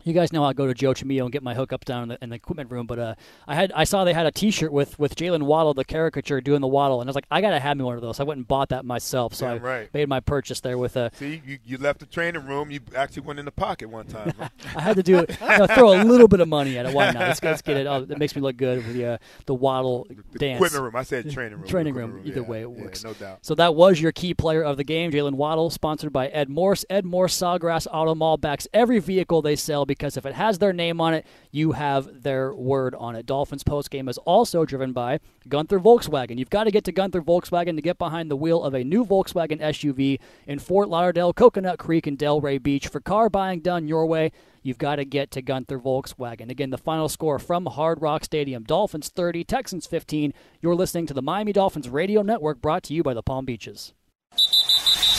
[0.05, 2.19] You guys know I go to Joe Chimio and get my hookups down in the,
[2.23, 3.15] in the equipment room, but uh,
[3.47, 6.61] I had I saw they had a T-shirt with with Jalen Waddle, the caricature, doing
[6.61, 8.19] the Waddle, and I was like, I gotta have me one of those.
[8.21, 9.95] I went and bought that myself, so I right.
[9.95, 12.71] made my purchase there with a See, you, you left the training room.
[12.71, 14.33] You actually went in the pocket one time.
[14.77, 15.37] I had to do it.
[15.41, 16.95] You know, throw a little bit of money at it.
[16.95, 17.17] Why not?
[17.17, 17.87] Let's, let's get it.
[17.87, 20.57] Oh, it makes me look good with the uh, the waddle The dance.
[20.57, 20.97] equipment room.
[20.97, 21.69] I said training room.
[21.69, 22.27] Training Equipment room.
[22.27, 23.05] Either yeah, way, it yeah, works.
[23.05, 23.38] no doubt.
[23.43, 26.85] So that was your key player of the game, Jalen Waddle, sponsored by Ed Morse.
[26.91, 30.72] Ed Morse Sawgrass Auto Mall backs every vehicle they sell because if it has their
[30.72, 33.26] name on it, you have their word on it.
[33.26, 36.38] Dolphins post game is also driven by Gunther Volkswagen.
[36.38, 39.05] You've got to get to Gunther Volkswagen to get behind the wheel of a new
[39.05, 42.88] Volkswagen SUV in Fort Lauderdale, Coconut Creek, and Delray Beach.
[42.88, 46.50] For car buying done your way, you've got to get to Gunther Volkswagen.
[46.50, 50.33] Again, the final score from Hard Rock Stadium Dolphins 30, Texans 15.
[50.61, 53.92] You're listening to the Miami Dolphins Radio Network brought to you by the Palm Beaches.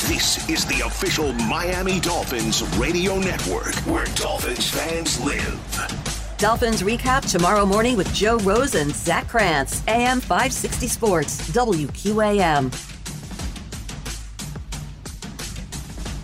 [0.08, 6.36] This is the official Miami Dolphins radio network where Dolphins fans live.
[6.38, 9.82] Dolphins recap tomorrow morning with Joe Rose and Zach Krantz.
[9.88, 12.92] AM 560 Sports, WQAM.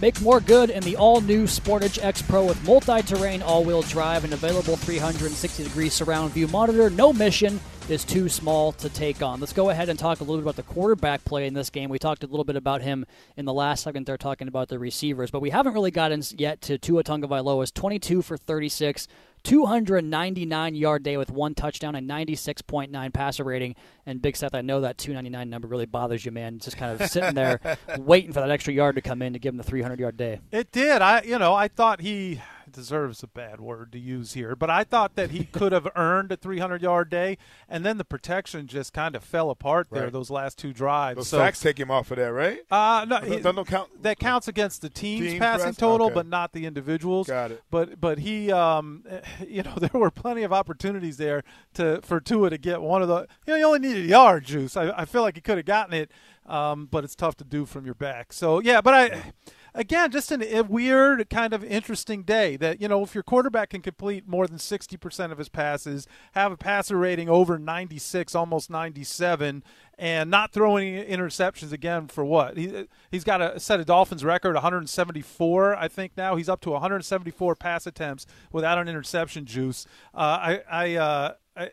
[0.02, 4.78] Make more good in the all-new Sportage X Pro with multi-terrain all-wheel drive and available
[4.78, 6.90] 360-degree surround view monitor.
[6.90, 7.60] No mission
[7.90, 9.42] is too small to take on.
[9.42, 11.90] Let's go ahead and talk a little bit about the quarterback play in this game.
[11.90, 14.08] We talked a little bit about him in the last segment.
[14.08, 18.22] They're talking about the receivers, but we haven't really gotten yet to Tua Tagovailoa's 22
[18.22, 19.06] for 36,
[19.44, 23.76] 299 yard day with one touchdown and 96.9 passer rating.
[24.06, 26.60] And Big Seth, I know that 299 number really bothers you, man.
[26.60, 27.60] Just kind of sitting there
[27.98, 30.40] waiting for that extra yard to come in to give him the 300 yard day.
[30.52, 31.02] It did.
[31.02, 34.84] I, you know, I thought he deserves a bad word to use here, but I
[34.84, 38.94] thought that he could have earned a 300 yard day, and then the protection just
[38.94, 40.14] kind of fell apart there Right.
[40.14, 41.18] those last two drives.
[41.18, 42.60] Those so, sacks take him off of that, right?
[42.72, 44.04] Uh, no, That he- don't count.
[44.04, 45.78] That counts against the team's Team passing press?
[45.78, 46.16] total, Okay.
[46.16, 47.28] but not the individuals.
[47.28, 47.64] Got it.
[47.72, 49.04] But but he, um,
[49.48, 51.44] you know, there were plenty of opportunities there
[51.76, 53.28] to for Tua to get one of the.
[53.46, 54.78] You know, you only needed a yard, juice.
[54.78, 56.12] I, I feel like he could have gotten it,
[56.46, 58.32] um, but it's tough to do from your back.
[58.34, 59.34] So yeah, but I.
[59.80, 62.58] Again, just an, a weird, kind of interesting day.
[62.58, 66.06] That you know, if your quarterback can complete more than sixty percent of his passes,
[66.34, 69.64] have a passer rating over ninety six, almost ninety seven,
[69.98, 72.58] and not throwing interceptions again for what?
[72.58, 76.36] He he's got a set of Dolphins record 174, I think now.
[76.36, 79.46] He's up to 174 pass attempts without an interception.
[79.46, 79.86] Juice.
[80.14, 80.96] Uh, I I.
[80.96, 81.72] Uh, I,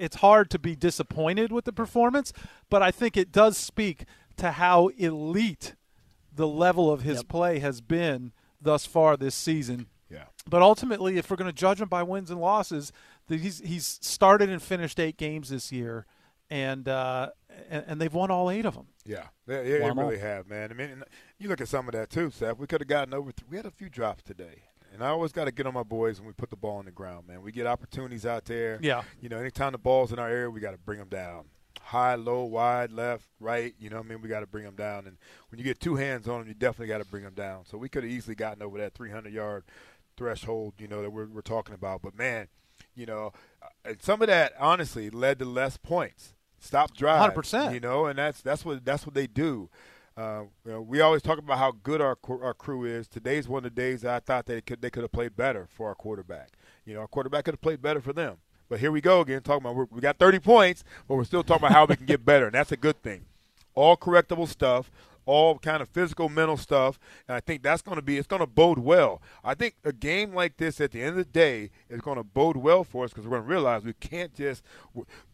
[0.00, 2.32] it's hard to be disappointed with the performance,
[2.70, 4.04] but I think it does speak
[4.36, 5.74] to how elite
[6.38, 9.88] the level of his play has been thus far this season.
[10.08, 10.24] Yeah.
[10.48, 12.92] But ultimately, if we're going to judge him by wins and losses,
[13.26, 16.06] the, he's he's started and finished eight games this year,
[16.48, 17.30] and uh,
[17.68, 18.86] and, and they've won all eight of them.
[19.04, 20.04] Yeah, they, they, Won 'em all.
[20.06, 20.70] really have, man.
[20.70, 21.04] I mean, and
[21.38, 22.56] you look at some of that too, Seth.
[22.56, 23.32] We could have gotten over.
[23.32, 24.62] Th- we had a few drops today,
[24.94, 26.84] and I always got to get on my boys when we put the ball on
[26.86, 27.42] the ground, man.
[27.42, 28.78] We get opportunities out there.
[28.80, 29.02] Yeah.
[29.20, 31.44] You know, anytime the ball's in our area, we got to bring them down.
[31.88, 33.74] High, low, wide, left, right.
[33.78, 35.06] You know, what I mean, we got to bring them down.
[35.06, 35.16] And
[35.48, 37.64] when you get two hands on them, you definitely got to bring them down.
[37.64, 39.64] So we could have easily gotten over that 300 yard
[40.18, 42.02] threshold, you know, that we're, we're talking about.
[42.02, 42.48] But man,
[42.94, 46.34] you know, uh, some of that honestly led to less points.
[46.60, 47.72] Stop drive, 100%.
[47.72, 49.70] You know, and that's that's what that's what they do.
[50.16, 53.06] Uh, you know, we always talk about how good our our crew is.
[53.06, 55.88] Today's one of the days I thought they could they could have played better for
[55.88, 56.50] our quarterback.
[56.84, 58.38] You know, our quarterback could have played better for them.
[58.68, 61.42] But here we go again, talking about we're, we got 30 points, but we're still
[61.42, 63.24] talking about how we can get better, and that's a good thing.
[63.74, 64.90] All correctable stuff,
[65.24, 68.40] all kind of physical, mental stuff, and I think that's going to be it's going
[68.40, 69.20] to bode well.
[69.44, 72.24] I think a game like this at the end of the day is going to
[72.24, 74.62] bode well for us because we're going to realize we can't just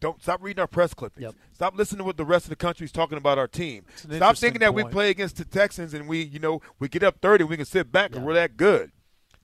[0.01, 1.23] don't stop reading our press clippings.
[1.53, 3.85] Stop listening to what the rest of the country is talking about our team.
[4.17, 7.17] Stop thinking that we play against the Texans and we you know we get up
[7.21, 8.91] 30 we can sit back because we're that good.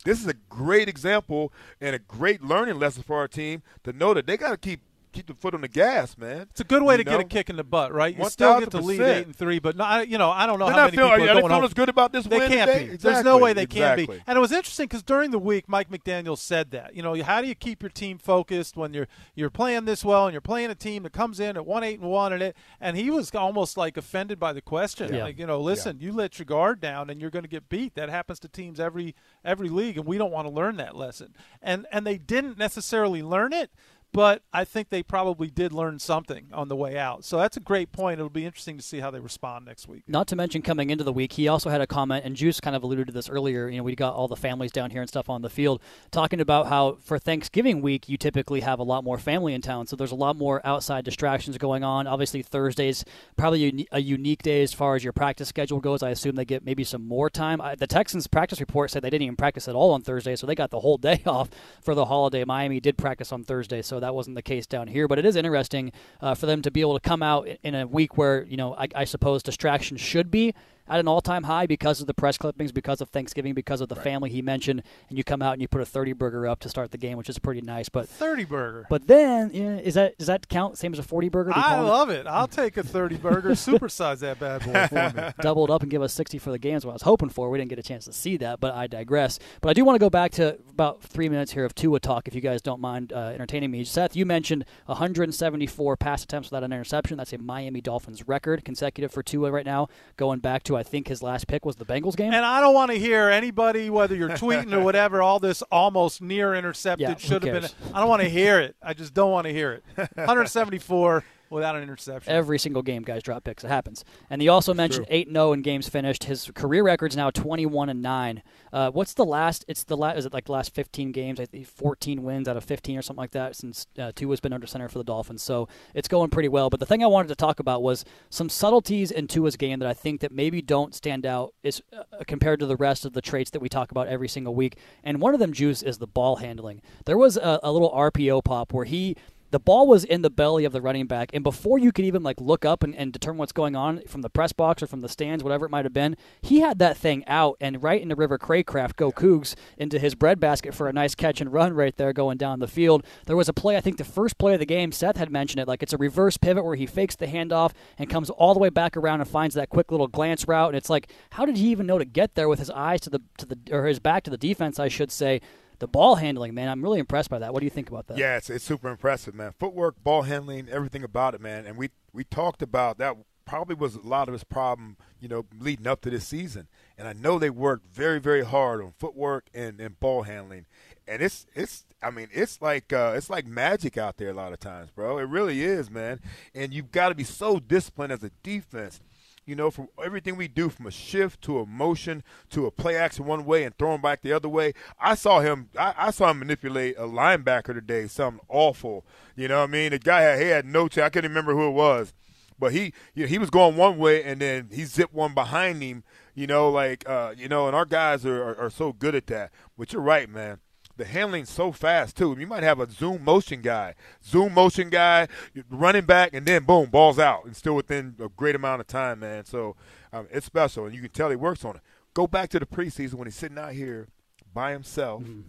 [0.03, 4.13] This is a great example and a great learning lesson for our team to know
[4.13, 4.81] that they got to keep
[5.11, 6.47] keep the foot on the gas, man.
[6.51, 8.17] It's a good way You to get a kick in the butt, right?
[8.17, 10.65] You still get to lead eight and three, but not, you know I don't know
[10.65, 11.63] They're how not many feeling- people are are they going feeling home.
[11.65, 12.87] as good about this They win can't today?
[12.91, 12.97] be.
[12.97, 14.07] There's no way they can be.
[14.27, 16.95] And it was interesting because during the week, Mike McDaniel said that.
[16.95, 20.25] You know, how do you keep your team focused when you're you're playing this well
[20.27, 22.55] and you're playing a team that comes in at one eight and one and it
[22.79, 25.13] and he was almost like offended by the question.
[25.13, 25.23] Yeah.
[25.23, 27.95] Like you know, listen, you let your guard down and you're going to get beat.
[27.95, 31.35] That happens to teams every every league, and we don't want to learn that lesson.
[31.61, 33.71] And and they didn't necessarily learn it.
[34.13, 37.23] But I think they probably did learn something on the way out.
[37.23, 38.19] So that's a great point.
[38.19, 40.03] It'll be interesting to see how they respond next week.
[40.07, 42.75] Not to mention coming into the week, he also had a comment, and Juice kind
[42.75, 43.69] of alluded to this earlier.
[43.69, 46.41] You know, we got all the families down here and stuff on the field talking
[46.41, 49.95] about how for Thanksgiving week you typically have a lot more family in town, so
[49.95, 52.05] there's a lot more outside distractions going on.
[52.05, 53.05] Obviously, Thursdays
[53.37, 56.03] probably a, unique day as far as your practice schedule goes.
[56.03, 57.61] I assume they get maybe some more time.
[57.77, 60.55] The Texans practice report said they didn't even practice at all on Thursday, so they
[60.55, 61.49] got the whole day off
[61.81, 62.43] for the holiday.
[62.43, 65.07] Miami did practice on Thursday, so that wasn't the case down here.
[65.07, 67.87] But it is interesting uh, for them to be able to come out in a
[67.87, 70.53] week where you know I, I suppose distraction should be
[70.91, 73.95] at an all-time high because of the press clippings, because of Thanksgiving, because of the
[73.95, 76.69] family he mentioned, and you come out and you put a 30 burger up to
[76.69, 77.87] start the game, which is pretty nice.
[77.87, 78.85] But 30 burger.
[78.89, 81.51] But then, yeah, is that does that count same as a 40 burger?
[81.55, 82.27] I love it.
[82.27, 85.29] I'll take a 30 burger, supersize that bad boy for me.
[85.41, 86.85] doubled up and give us 60 for the games.
[86.85, 87.49] What I was hoping for.
[87.49, 89.39] We didn't get a chance to see that, but I digress.
[89.61, 92.27] But I do want to go back to about three minutes here of Tua talk,
[92.27, 93.85] if you guys don't mind uh, entertaining me.
[93.85, 97.17] Seth, you mentioned 174 pass attempts without an interception.
[97.17, 101.07] That's a Miami Dolphins record consecutive for Tua right now, going back to I think
[101.07, 102.33] his last pick was the Bengals game.
[102.33, 106.21] And I don't want to hear anybody, whether you're tweeting or whatever, all this almost
[106.21, 107.71] near intercepted Yeah, should have been.
[107.93, 108.75] I don't want to hear it.
[108.81, 109.83] I just don't want to hear it.
[110.15, 112.31] 174 without an interception.
[112.31, 113.63] Every single game, guys drop picks.
[113.63, 114.03] It happens.
[114.29, 116.23] And he also mentioned eight and zero in games finished.
[116.23, 118.41] His career record's now twenty one and nine.
[118.73, 119.65] Uh, what's the last?
[119.67, 120.17] It's the last.
[120.17, 121.39] Is it like the last fifteen games?
[121.39, 124.53] I think fourteen wins out of fifteen or something like that since uh, Tua's been
[124.53, 125.43] under center for the Dolphins.
[125.43, 126.69] So it's going pretty well.
[126.69, 129.87] But the thing I wanted to talk about was some subtleties in Tua's game that
[129.87, 133.21] I think that maybe don't stand out is uh, compared to the rest of the
[133.21, 134.77] traits that we talk about every single week.
[135.03, 136.81] And one of them, Juice, is the ball handling.
[137.05, 139.15] There was a, a little RPO pop where he
[139.51, 142.23] the ball was in the belly of the running back, and before you could even
[142.23, 145.01] like look up and, and, determine what's going on from the press box or from
[145.01, 148.15] the stands, whatever it might have been, he had that thing out and right into
[148.15, 152.13] River Cracraft, go Cougs, into his breadbasket for a nice catch and run right there
[152.13, 153.05] going down the field.
[153.25, 155.59] There was a play, I think the first play of the game, Seth had mentioned
[155.59, 158.59] it, like it's a reverse pivot where he fakes the handoff and comes all the
[158.59, 161.57] way back around and finds that quick little glance route, and it's like, how did
[161.57, 163.99] he even know to get there with his eyes to the to the or his
[163.99, 165.41] back to the defense, I should say
[165.81, 167.53] the ball handling, man, I'm really impressed by that.
[167.53, 168.17] What do you think about that?
[168.17, 169.51] Yeah, it's, it's super impressive, man.
[169.59, 171.65] Footwork, ball handling, everything about it, man.
[171.65, 173.17] And we we talked about that.
[173.45, 176.67] Probably was a lot of his problem, you know, leading up to this season.
[176.99, 180.67] And I know they worked very, very hard on footwork and, and ball handling.
[181.07, 184.53] And it's it's I mean it's like uh, it's like magic out there a lot
[184.53, 185.17] of times, bro.
[185.17, 186.19] It really is, man.
[186.53, 189.01] And you've got to be so disciplined as a defense
[189.51, 192.95] you know, from everything we do, from a shift to a motion to a play
[192.95, 194.71] action one way and throwing back the other way.
[194.97, 195.69] I saw him.
[195.77, 198.07] I, I saw him manipulate a linebacker today.
[198.07, 199.05] Something awful.
[199.35, 199.91] You know what I mean?
[199.91, 200.87] The guy had he had no.
[200.87, 201.07] chance.
[201.07, 202.13] I can't remember who it was,
[202.57, 205.83] but he you know, he was going one way and then he zipped one behind
[205.83, 206.05] him.
[206.33, 209.27] You know, like uh, you know, and our guys are, are, are so good at
[209.27, 209.51] that.
[209.77, 210.59] But you're right, man
[211.01, 212.35] the handling so fast too.
[212.39, 215.27] You might have a zoom motion guy, zoom motion guy,
[215.69, 219.19] running back, and then boom, balls out, and still within a great amount of time,
[219.19, 219.45] man.
[219.45, 219.75] So
[220.13, 221.81] um, it's special, and you can tell he works on it.
[222.13, 224.09] Go back to the preseason when he's sitting out here
[224.53, 225.23] by himself.
[225.23, 225.41] Mm-hmm.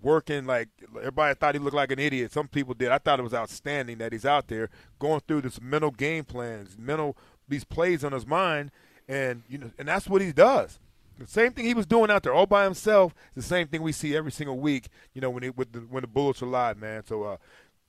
[0.00, 2.32] Working like everybody thought he looked like an idiot.
[2.32, 2.90] Some people did.
[2.90, 6.76] I thought it was outstanding that he's out there going through this mental game plans,
[6.78, 7.16] mental
[7.48, 8.70] these plays on his mind,
[9.06, 10.78] and you know, and that's what he does.
[11.18, 13.14] The same thing he was doing out there all by himself.
[13.34, 14.88] The same thing we see every single week.
[15.14, 17.04] You know when it, the, when the Bullets are live, man.
[17.06, 17.36] So uh,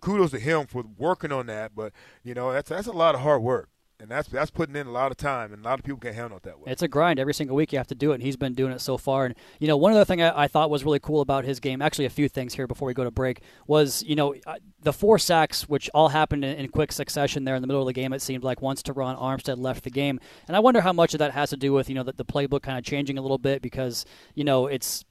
[0.01, 1.75] kudos to him for working on that.
[1.75, 3.69] But you know that's that's a lot of hard work
[4.03, 6.13] and that's that's putting in a lot of time, and a lot of people can't
[6.13, 6.69] handle it that way.
[6.69, 7.71] It's a grind every single week.
[7.71, 9.25] You have to do it, and he's been doing it so far.
[9.25, 11.81] And you know, one other thing I, I thought was really cool about his game,
[11.81, 14.35] actually, a few things here before we go to break, was you know
[14.81, 17.87] the four sacks, which all happened in, in, quick succession there in the middle of
[17.87, 18.11] the game.
[18.11, 21.19] It seemed like once Terron Armstead left the game, and I wonder how much of
[21.19, 23.37] that has to do with you know the, the playbook kind of changing a little
[23.37, 25.05] bit because you know it's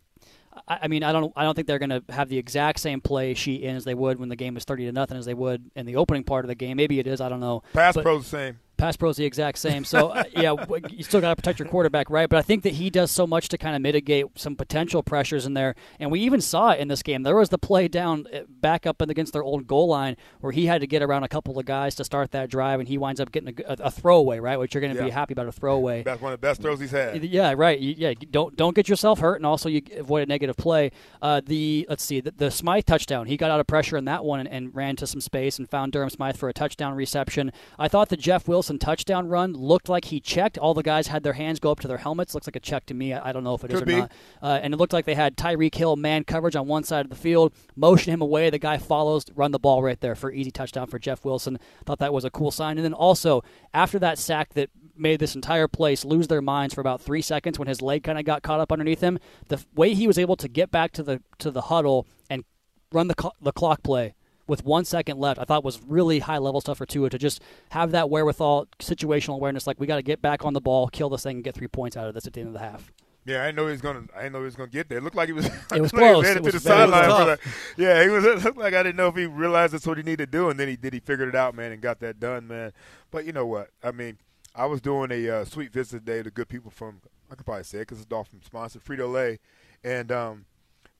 [0.68, 3.32] I mean, I don't, I don't think they're going to have the exact same play
[3.32, 5.70] sheet in as they would when the game was thirty to nothing as they would
[5.74, 6.76] in the opening part of the game.
[6.76, 7.62] Maybe it is, I don't know.
[7.72, 9.84] Pass but, pro's the same pass pro is the exact same.
[9.84, 10.54] So uh, yeah,
[10.90, 12.28] you still got to protect your quarterback, right?
[12.28, 15.46] But I think that he does so much to kind of mitigate some potential pressures
[15.46, 15.76] in there.
[16.00, 17.22] And we even saw it in this game.
[17.22, 20.66] There was the play down uh, back up against their old goal line where he
[20.66, 23.20] had to get around a couple of guys to start that drive, and he winds
[23.20, 24.58] up getting a, a, a throwaway, right?
[24.58, 25.06] Which you're going to yeah.
[25.06, 26.02] be happy about a throwaway.
[26.02, 27.22] That's one of the best throws he's had.
[27.22, 27.78] Yeah, right.
[27.80, 30.90] Yeah, don't don't get yourself hurt, and also you avoid a negative play.
[31.20, 33.26] Uh, the let's see, the, the, Smythe touchdown.
[33.26, 35.68] He got out of pressure in that one and, and ran to some space and
[35.70, 37.52] found Durham Smythe for a touchdown reception.
[37.78, 40.58] I thought that Jeff Wilson touchdown run looked like he checked.
[40.58, 42.34] All the guys had their hands go up to their helmets.
[42.34, 43.12] Looks like a check to me.
[43.12, 43.96] I, I don't know if it Could is or be.
[43.96, 44.12] not.
[44.42, 47.10] Uh, and it looked like they had Tyreek Hill man coverage on one side of
[47.10, 48.50] the field, motion him away.
[48.50, 51.58] The guy follows, run the ball right there for easy touchdown for Jeff Wilson.
[51.84, 52.78] Thought that was a cool sign.
[52.78, 53.42] And then also
[53.74, 57.58] after that sack that made this entire place lose their minds for about three seconds
[57.58, 59.18] when his leg kind of got caught up underneath him.
[59.48, 62.44] The way he was able to get back to the to the huddle and
[62.92, 64.14] run the the clock play
[64.52, 67.40] with one second left, I thought was really high level stuff for Tua to just
[67.70, 69.66] have that wherewithal, situational awareness.
[69.66, 71.68] Like we got to get back on the ball, kill this thing, and get three
[71.68, 72.92] points out of this at the end of the half.
[73.24, 74.02] Yeah, I didn't know he was gonna.
[74.14, 74.98] I didn't know he was gonna get there.
[74.98, 75.46] It looked like he was.
[75.74, 76.26] It was close.
[76.28, 77.38] it to the sideline.
[77.78, 78.24] Yeah, he was.
[78.26, 80.50] It looked like I didn't know if he realized that's what he needed to do,
[80.50, 80.92] and then he did.
[80.92, 82.72] He figured it out, man, and got that done, man.
[83.10, 83.70] But you know what?
[83.82, 84.18] I mean,
[84.54, 87.00] I was doing a uh, sweet visit today to good people from.
[87.30, 89.38] I could probably say it because it's Dolphin sponsored Frito Lay,
[89.82, 90.44] and um,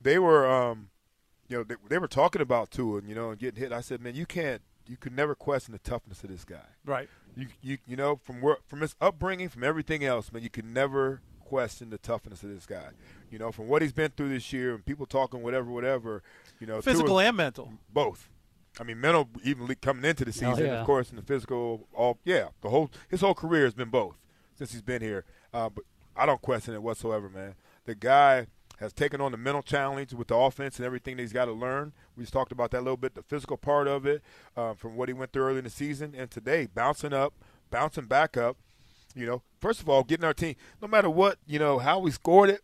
[0.01, 0.89] they were um,
[1.53, 3.73] you know, they, they were talking about Tua, you know, and getting hit.
[3.73, 6.65] I said, man, you can't, you could never question the toughness of this guy.
[6.87, 7.11] Right.
[7.37, 10.73] You, you, you know, from where, from his upbringing, from everything else, man, you can
[10.73, 12.89] never question the toughness of this guy.
[13.31, 16.23] You know, from what he's been through this year, and people talking whatever, whatever.
[16.59, 18.31] You know, physical Tua, and mental, both.
[18.81, 20.81] I mean, mental even coming into the oh, season, oh, yeah.
[20.81, 21.87] of course, and the physical.
[21.93, 24.17] All yeah, the whole his whole career has been both
[24.55, 25.25] since he's been here.
[25.53, 25.85] Uh, but
[26.17, 27.55] I don't question it whatsoever, man.
[27.85, 28.47] The guy
[28.83, 31.53] has taken on the mental challenge with the offense and everything that he's got to
[31.53, 31.93] learn.
[32.17, 34.23] We just talked about that a little bit, the physical part of it
[34.57, 37.33] uh, from what he went through early in the season, and today bouncing up,
[37.71, 38.57] bouncing back up.
[39.15, 42.11] You know, first of all, getting our team, no matter what, you know, how we
[42.11, 42.63] scored it,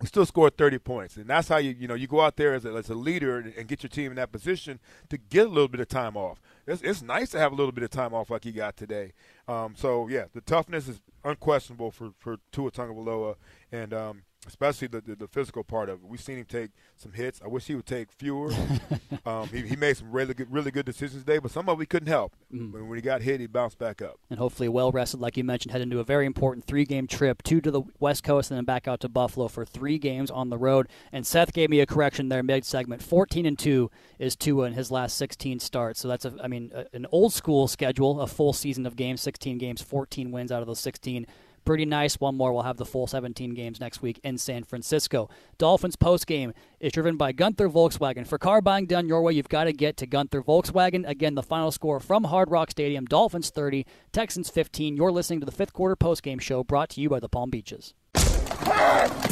[0.00, 1.16] we still scored 30 points.
[1.16, 3.38] And that's how you, you know, you go out there as a, as a leader
[3.38, 6.40] and, get your team in that position to get a little bit of time off.
[6.66, 9.12] It's, it's nice to have a little bit of time off like he got today.
[9.46, 13.36] Um, so, yeah, the toughness is unquestionable for, for Tua Tagovailoa.
[13.70, 16.06] And um, especially the, the, the physical part of it.
[16.06, 17.40] We've seen him take some hits.
[17.44, 18.52] I wish he would take fewer.
[19.26, 21.78] um, he, he made some really good, really good decisions today, but some of it
[21.78, 22.34] we couldn't help.
[22.52, 22.72] Mm.
[22.72, 24.18] When, when he got hit, he bounced back up.
[24.30, 27.42] And hopefully, well rested, like you mentioned, head into a very important three game trip,
[27.42, 30.48] two to the West Coast and then back out to Buffalo for three games on
[30.48, 30.88] the road.
[31.12, 33.02] And Seth gave me a correction there mid segment.
[33.02, 36.00] 14 and 2 is Tua in his last 16 starts.
[36.00, 39.20] So that's, a, I mean, a, an old school schedule, a full season of games,
[39.20, 41.26] 16 games, 14 wins out of those 16
[41.64, 42.20] pretty nice.
[42.20, 42.52] One more.
[42.52, 45.28] We'll have the full 17 games next week in San Francisco.
[45.58, 48.26] Dolphins post game is driven by Gunther Volkswagen.
[48.26, 51.08] For car buying done your way, you've got to get to Gunther Volkswagen.
[51.08, 54.96] Again, the final score from Hard Rock Stadium: Dolphins 30, Texans 15.
[54.96, 57.50] You're listening to the fifth quarter post game show brought to you by the Palm
[57.50, 57.94] Beaches.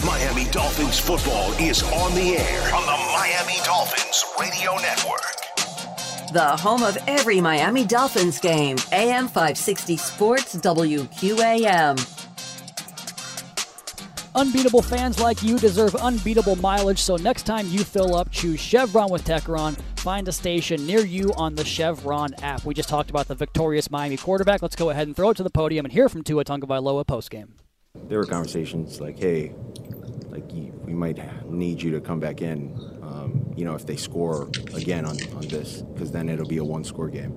[0.05, 5.38] Miami Dolphins football is on the air on the Miami Dolphins Radio Network.
[6.33, 8.77] The home of every Miami Dolphins game.
[8.93, 11.97] AM 560 Sports WQAM.
[14.35, 19.11] Unbeatable fans like you deserve unbeatable mileage, so next time you fill up, choose Chevron
[19.11, 19.75] with Techron.
[20.01, 22.63] Find a station near you on the Chevron app.
[22.63, 24.61] We just talked about the victorious Miami quarterback.
[24.61, 27.53] Let's go ahead and throw it to the podium and hear from Tua Tagovailoa postgame.
[27.95, 29.55] There were conversations like, "Hey,
[30.31, 30.45] like
[30.85, 31.19] we might
[31.51, 32.79] need you to come back in,
[33.29, 36.65] um, you know, if they score again on, on this, because then it'll be a
[36.65, 37.35] one-score game."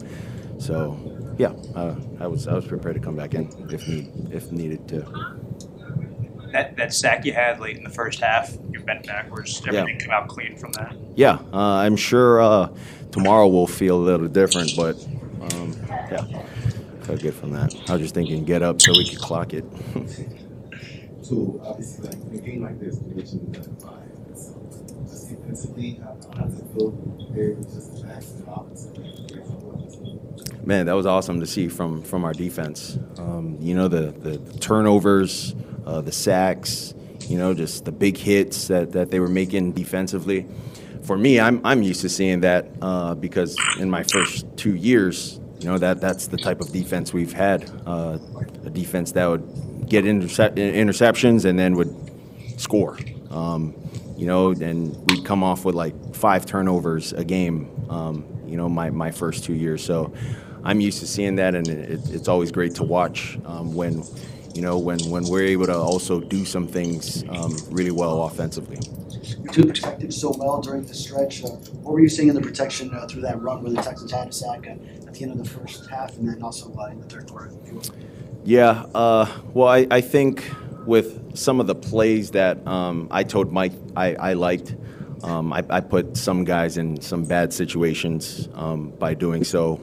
[0.59, 4.51] So, yeah, uh, I was I was prepared to come back in if need if
[4.51, 5.01] needed to
[6.51, 10.05] that, that sack you had late in the first half, you bent backwards, everything yeah.
[10.05, 10.95] come out clean from that.
[11.15, 12.69] Yeah, uh, I'm sure uh,
[13.11, 14.95] tomorrow will feel a little different, but
[15.53, 16.25] um, yeah,
[17.01, 17.73] felt good from that.
[17.87, 19.65] I was just thinking, get up so we could clock it.
[21.21, 22.97] so obviously, like in a game like this,
[25.51, 25.99] the?
[30.63, 32.97] Man, that was awesome to see from from our defense.
[33.17, 36.93] Um, you know the the turnovers uh, the sacks,
[37.27, 40.47] you know, just the big hits that, that they were making defensively.
[41.03, 45.39] For me, I'm, I'm used to seeing that uh, because in my first two years,
[45.59, 48.17] you know, that, that's the type of defense we've had uh,
[48.65, 51.93] a defense that would get intercep- interceptions and then would
[52.57, 52.97] score.
[53.29, 53.73] Um,
[54.21, 58.69] you know, and we'd come off with like five turnovers a game, um, you know,
[58.69, 59.83] my, my first two years.
[59.83, 60.13] So
[60.63, 64.03] I'm used to seeing that, and it, it's always great to watch um, when
[64.53, 68.77] you know, when, when we're able to also do some things um, really well offensively.
[69.43, 71.43] You two protected so well during the stretch.
[71.43, 71.47] Uh,
[71.81, 74.27] what were you seeing in the protection uh, through that run where the Texans had
[74.27, 77.07] a sack at the end of the first half and then also uh, in the
[77.07, 77.51] third quarter?
[78.43, 80.51] Yeah, uh, well, I, I think
[80.85, 84.75] with some of the plays that um, I told Mike I, I liked,
[85.23, 89.79] um, I, I, put some guys in some bad situations um, by doing so.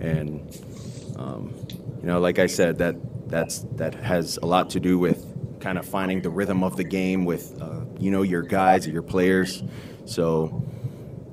[0.00, 0.40] And,
[1.16, 1.54] um,
[2.00, 2.96] you know, like I said, that
[3.28, 5.24] that's that has a lot to do with
[5.60, 8.90] kind of finding the rhythm of the game with uh, you know your guys or
[8.90, 9.62] your players.
[10.04, 10.62] So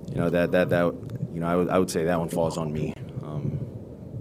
[0.09, 0.85] you know that that that
[1.33, 2.93] you know I would, I would say that one falls on me.
[3.21, 3.59] Um,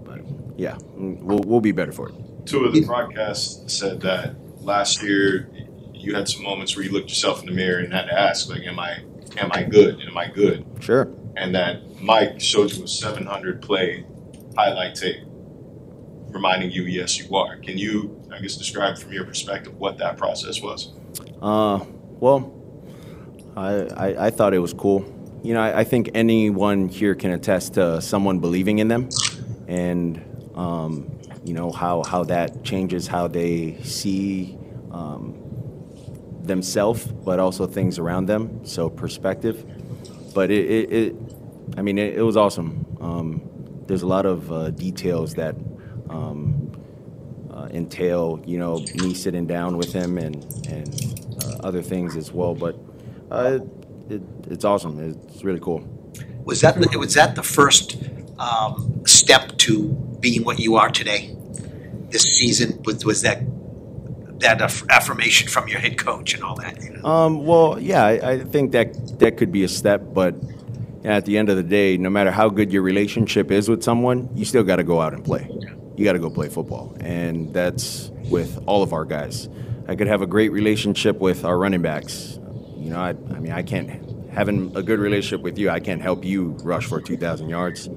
[0.03, 0.21] but
[0.57, 2.15] yeah, we'll we'll be better for it.
[2.45, 5.49] Two of the broadcasts said that last year
[5.93, 8.49] you had some moments where you looked yourself in the mirror and had to ask
[8.49, 9.03] like, am I
[9.37, 10.01] am I good?
[10.01, 10.65] Am I good?
[10.79, 11.09] Sure.
[11.35, 14.05] And that Mike showed you a 700 play
[14.55, 15.23] highlight tape
[16.33, 17.57] reminding you, yes, you are.
[17.57, 20.91] Can you, I guess, describe from your perspective what that process was?
[21.41, 21.85] Uh,
[22.19, 22.53] well,
[23.55, 25.05] I, I, I thought it was cool.
[25.43, 29.09] You know, I, I, think anyone here can attest to someone believing in them,
[29.67, 30.23] and
[30.55, 31.11] um,
[31.43, 34.57] you know how how that changes how they see
[34.91, 35.35] um,
[36.41, 38.65] themselves, but also things around them.
[38.65, 39.65] So perspective.
[40.33, 41.15] But it, it, it
[41.77, 42.85] I mean, it, it was awesome.
[42.99, 43.49] Um,
[43.87, 45.55] there's a lot of uh, details that
[46.09, 46.71] um,
[47.51, 50.35] uh, entail, you know, me sitting down with him and
[50.67, 52.55] and uh, other things as well.
[52.55, 52.77] But
[53.31, 53.59] uh,
[54.09, 54.99] it, it's awesome.
[55.29, 55.87] It's really cool.
[56.45, 57.97] Was that the, was that the first
[58.37, 61.35] um, step to being what you are today?
[62.09, 63.43] This season was was that
[64.39, 64.59] that
[64.89, 66.81] affirmation from your head coach and all that?
[66.81, 67.03] You know?
[67.05, 70.33] um, well, yeah, I, I, think that that could be a step, but
[71.03, 74.29] at the end of the day, no matter how good your relationship is with someone,
[74.33, 75.47] you still got to go out and play
[75.95, 76.95] you got to go play football.
[76.99, 79.49] And that's with all of our guys.
[79.87, 82.39] I could have a great relationship with our running backs.
[82.77, 86.01] You know, I, I mean, I can't, having a good relationship with you, I can't
[86.01, 87.87] help you rush for 2,000 yards,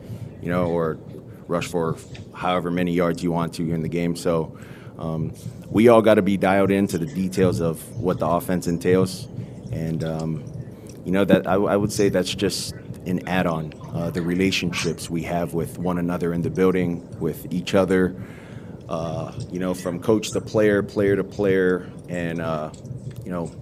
[0.42, 0.98] you know, or
[1.48, 1.96] rush for
[2.34, 4.16] however many yards you want to in the game.
[4.16, 4.56] So
[4.98, 5.34] Um,
[5.70, 9.28] we all got to be dialed into the details of what the offense entails,
[9.72, 10.44] and um,
[11.04, 12.72] you know that I, I, would say that's just
[13.04, 13.74] an add-on.
[13.94, 18.16] Uh, the relationships we have with one another in the building, with each other,
[18.88, 22.70] uh, you know, from coach to player, player to player, and uh,
[23.24, 23.52] you know,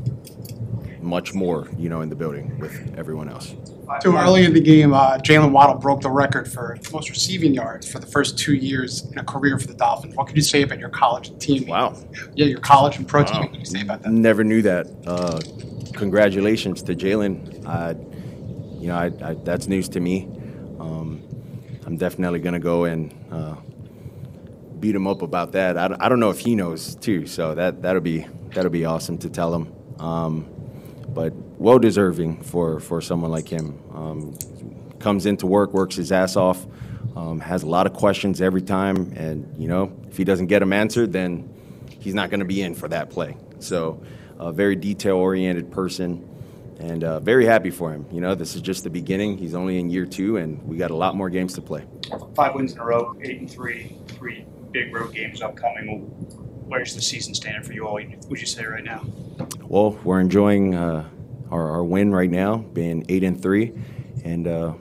[1.01, 3.55] much more, you know, in the building with everyone else.
[4.01, 7.91] Too early in the game, uh, Jalen Waddle broke the record for most receiving yards
[7.91, 10.15] for the first two years in a career for the Dolphins.
[10.15, 11.67] What could you say about your college team?
[11.67, 11.97] Wow.
[12.35, 13.27] Yeah, your college and pro wow.
[13.27, 13.41] team.
[13.41, 14.13] What can you say about that?
[14.13, 14.87] Never knew that.
[15.07, 15.41] Uh,
[15.93, 17.67] congratulations to Jalen.
[17.67, 17.91] I,
[18.81, 20.29] you know, I, I, that's news to me.
[20.79, 21.23] Um,
[21.87, 23.57] I'm definitely going to go and uh,
[24.81, 25.79] beat him up about that.
[25.79, 29.19] I, I don't know if he knows too, so that that'll be that'll be awesome
[29.19, 29.73] to tell him.
[29.99, 30.54] Um,
[31.15, 33.81] but well deserving for, for someone like him.
[33.95, 34.37] Um,
[34.99, 36.67] comes into work, works his ass off,
[37.15, 40.61] um, has a lot of questions every time, and you know if he doesn't get
[40.61, 41.53] them answered, then
[42.01, 43.37] he's not going to be in for that play.
[43.59, 44.03] So,
[44.39, 46.29] a very detail oriented person,
[46.81, 48.07] and uh, very happy for him.
[48.11, 49.39] You know, this is just the beginning.
[49.39, 51.85] He's only in year two, and we got a lot more games to play.
[52.35, 56.11] Five wins in a row, eight and three, three big road games upcoming.
[56.67, 58.01] Where's the season standing for you all?
[58.29, 59.05] Would you say right now?
[59.63, 61.09] Well, we're enjoying uh,
[61.51, 63.73] our, our, win right now, being eight and three,
[64.25, 64.75] and uh,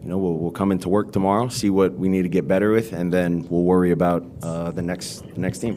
[0.00, 2.70] you know we'll, we'll, come into work tomorrow, see what we need to get better
[2.70, 5.76] with, and then we'll worry about uh, the next the next team.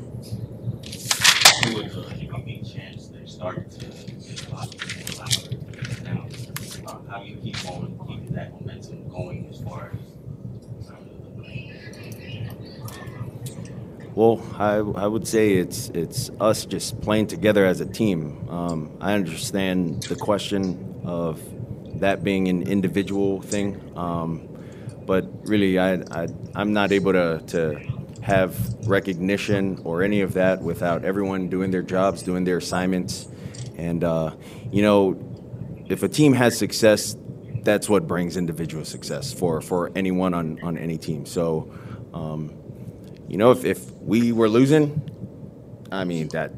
[7.07, 10.11] How do you keep on keeping that momentum going as far as
[14.13, 18.45] Well, I, I would say it's it's us just playing together as a team.
[18.49, 21.41] Um, I understand the question of
[22.01, 24.49] that being an individual thing, um,
[25.05, 27.79] but really, I, I I'm not able to to
[28.21, 28.53] have
[28.85, 33.29] recognition or any of that without everyone doing their jobs, doing their assignments,
[33.77, 34.31] and uh,
[34.73, 35.17] you know,
[35.87, 37.15] if a team has success,
[37.63, 41.25] that's what brings individual success for for anyone on on any team.
[41.25, 41.71] So.
[42.13, 42.60] Um,
[43.31, 45.09] you know, if, if we were losing,
[45.89, 46.51] I mean, that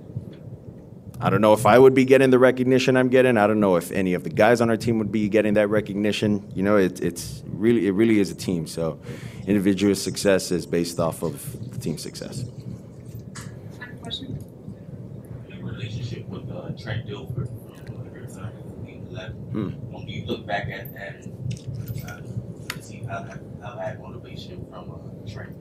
[1.22, 3.38] I don't know if I would be getting the recognition I'm getting.
[3.38, 5.68] I don't know if any of the guys on our team would be getting that
[5.68, 6.52] recognition.
[6.56, 8.66] You know, it, it's really it really is a team.
[8.66, 9.00] So,
[9.46, 12.44] individual success is based off of the team success.
[14.02, 14.44] Question.
[15.62, 17.48] relationship with uh, Trent Dilfer
[19.52, 19.70] Hmm.
[19.94, 21.28] When you look back at that,
[22.10, 23.24] uh, see how,
[23.62, 25.56] how that motivation from uh, Trent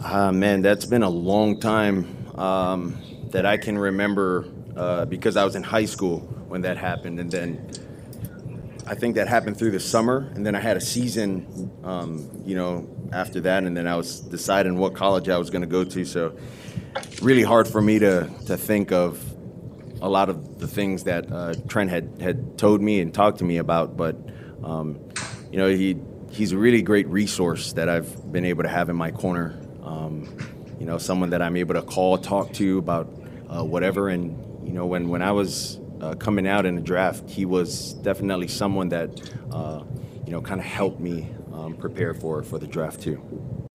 [0.00, 2.96] uh, man, that's been a long time um,
[3.30, 4.46] that I can remember
[4.76, 7.70] uh, because I was in high school when that happened, and then
[8.86, 12.54] I think that happened through the summer, and then I had a season, um, you
[12.56, 15.84] know, after that, and then I was deciding what college I was going to go
[15.84, 16.04] to.
[16.04, 16.36] So,
[17.20, 19.22] really hard for me to to think of
[20.00, 23.44] a lot of the things that uh, Trent had had told me and talked to
[23.44, 24.16] me about, but
[24.62, 24.98] um,
[25.50, 25.96] you know, he
[26.30, 29.58] he's a really great resource that I've been able to have in my corner.
[29.82, 30.28] Um,
[30.78, 33.08] you know, someone that I'm able to call, talk to about
[33.48, 34.08] uh, whatever.
[34.08, 37.94] And you know, when when I was uh, coming out in the draft, he was
[37.94, 39.82] definitely someone that uh,
[40.26, 43.67] you know kind of helped me um, prepare for for the draft too.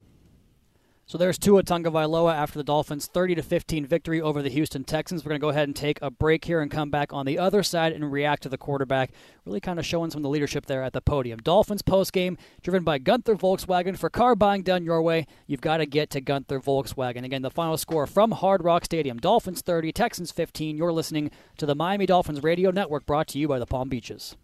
[1.06, 5.24] So there's Tua Tagovailoa after the Dolphins' 30 to 15 victory over the Houston Texans.
[5.24, 7.38] We're going to go ahead and take a break here and come back on the
[7.38, 9.12] other side and react to the quarterback,
[9.45, 11.39] really kind of showing some of the leadership there at the podium.
[11.39, 13.97] Dolphins post game driven by Gunther Volkswagen.
[13.97, 17.26] For car buying done your way, you've got to get to Gunther Volkswagen.
[17.26, 20.78] Again, the final score from Hard Rock Stadium: Dolphins 30, Texans 15.
[20.78, 24.38] You're listening to the Miami Dolphins Radio Network, brought to you by the Palm Beaches.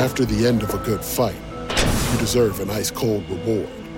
[0.00, 1.36] After the end of a good fight,
[2.12, 3.68] you deserve an ice cold reward.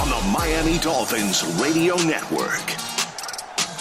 [0.00, 2.72] on the Miami Dolphins Radio Network.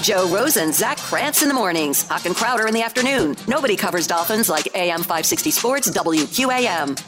[0.02, 3.38] Joe Rosen, Zach Krantz in the mornings, Huck and Crowder in the afternoon.
[3.48, 7.00] Nobody covers Dolphins like AM 560 Sports WQAM.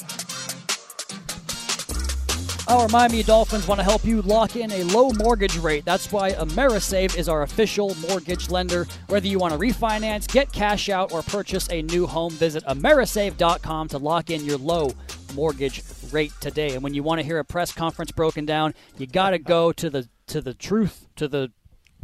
[2.69, 5.83] Our Miami Dolphins want to help you lock in a low mortgage rate.
[5.83, 8.87] That's why Amerisave is our official mortgage lender.
[9.07, 13.89] Whether you want to refinance, get cash out, or purchase a new home, visit amerisave.com
[13.89, 14.93] to lock in your low
[15.35, 15.81] mortgage
[16.11, 16.73] great today.
[16.73, 19.71] And when you want to hear a press conference broken down, you got to go
[19.71, 21.51] to the to the truth, to the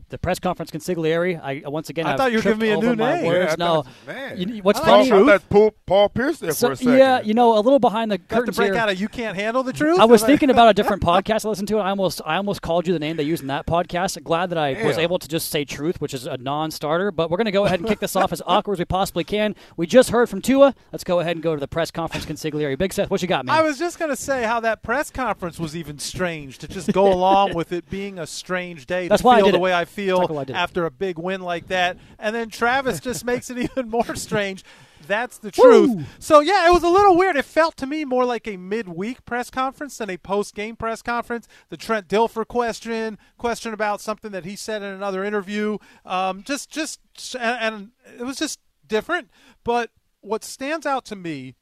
[0.09, 1.39] the press conference consigliere.
[1.41, 3.25] I once again I I've thought you were giving me a new name.
[3.25, 3.51] Words.
[3.51, 4.37] Yeah, no, thought- man.
[4.37, 5.09] You- what's I funny?
[5.09, 6.97] thought- I thought Paul, Paul Pierce there So- for a second.
[6.97, 8.81] yeah, you know, a little behind the Got to break here.
[8.81, 9.99] out of you can't handle the truth.
[9.99, 11.79] I was thinking about a different podcast I listened to.
[11.79, 14.21] I almost, I almost called you the name they used in that podcast.
[14.23, 17.11] Glad that I was able to just say truth, which is a non-starter.
[17.11, 19.23] But we're going to go ahead and kick this off as awkward as we possibly
[19.23, 19.55] can.
[19.75, 20.73] We just heard from Tua.
[20.91, 22.77] Let's go ahead and go to the press conference consigliere.
[22.77, 23.55] Big Seth, what you got, man?
[23.55, 26.91] I was just going to say how that press conference was even strange to just
[26.93, 29.07] go along with it being a strange day.
[29.07, 29.61] That's to why I did the it.
[29.61, 30.59] way I feel Exactly why I did it.
[30.59, 34.63] after a big win like that, and then Travis just makes it even more strange.
[35.07, 35.89] That's the truth.
[35.95, 36.03] Woo!
[36.19, 37.35] So yeah, it was a little weird.
[37.37, 41.47] It felt to me more like a midweek press conference than a post-game press conference.
[41.69, 46.69] The Trent Dilfer question, question about something that he said in another interview, um, just
[46.69, 46.99] just
[47.39, 49.29] and, and it was just different.
[49.63, 49.91] But
[50.21, 51.55] what stands out to me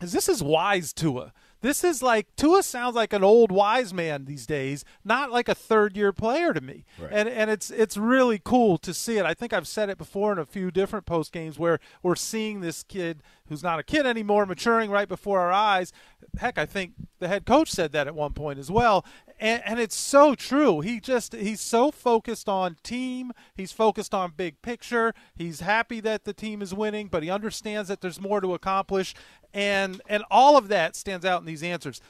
[0.00, 1.32] is this is wise Tua.
[1.62, 5.54] This is like Tua sounds like an old wise man these days, not like a
[5.54, 6.84] third year player to me.
[7.10, 9.24] And and it's it's really cool to see it.
[9.24, 12.60] I think I've said it before in a few different post games where we're seeing
[12.60, 15.92] this kid who's not a kid anymore maturing right before our eyes.
[16.38, 19.04] Heck, I think the head coach said that at one point as well.
[19.38, 20.80] And, and it's so true.
[20.80, 23.32] He just he's so focused on team.
[23.54, 25.12] He's focused on big picture.
[25.34, 29.14] He's happy that the team is winning, but he understands that there's more to accomplish.
[29.54, 32.00] And and all of that stands out in these answers.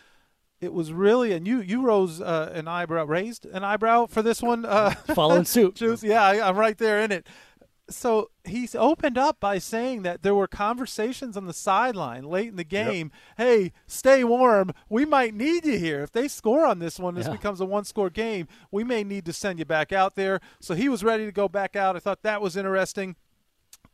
[0.61, 4.41] It was really, and you you rose uh, an eyebrow, raised an eyebrow for this
[4.41, 4.65] one.
[4.65, 5.75] Uh, Following suit.
[5.77, 7.27] Juice, yeah, I, I'm right there in it.
[7.91, 12.57] So he's opened up by saying that there were conversations on the sideline late in
[12.57, 13.11] the game.
[13.37, 14.71] Hey, stay warm.
[14.89, 16.01] We might need you here.
[16.03, 17.33] If they score on this one, this Yeah.
[17.33, 18.47] becomes a one score game.
[18.71, 20.41] We may need to send you back out there.
[20.61, 21.97] So he was ready to go back out.
[21.97, 23.17] I thought that was interesting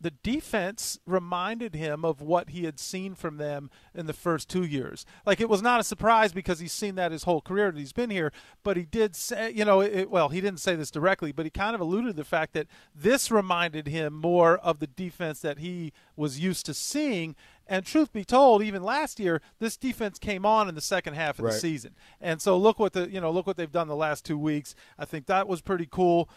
[0.01, 4.63] the defense reminded him of what he had seen from them in the first two
[4.65, 5.05] years.
[5.27, 7.93] Like it was not a surprise because he's seen that his whole career that he's
[7.93, 8.33] been here.
[8.63, 11.51] But he did say, you know, it, well, he didn't say this directly, but he
[11.51, 15.59] kind of alluded to the fact that this reminded him more of the defense that
[15.59, 17.35] he was used to seeing.
[17.67, 21.39] And truth be told, even last year, this defense came on in the second half
[21.39, 21.55] of Right.
[21.55, 21.95] the season.
[22.21, 24.75] And so look what the you know look what they've done the last two weeks.
[24.97, 26.29] I think that was pretty cool.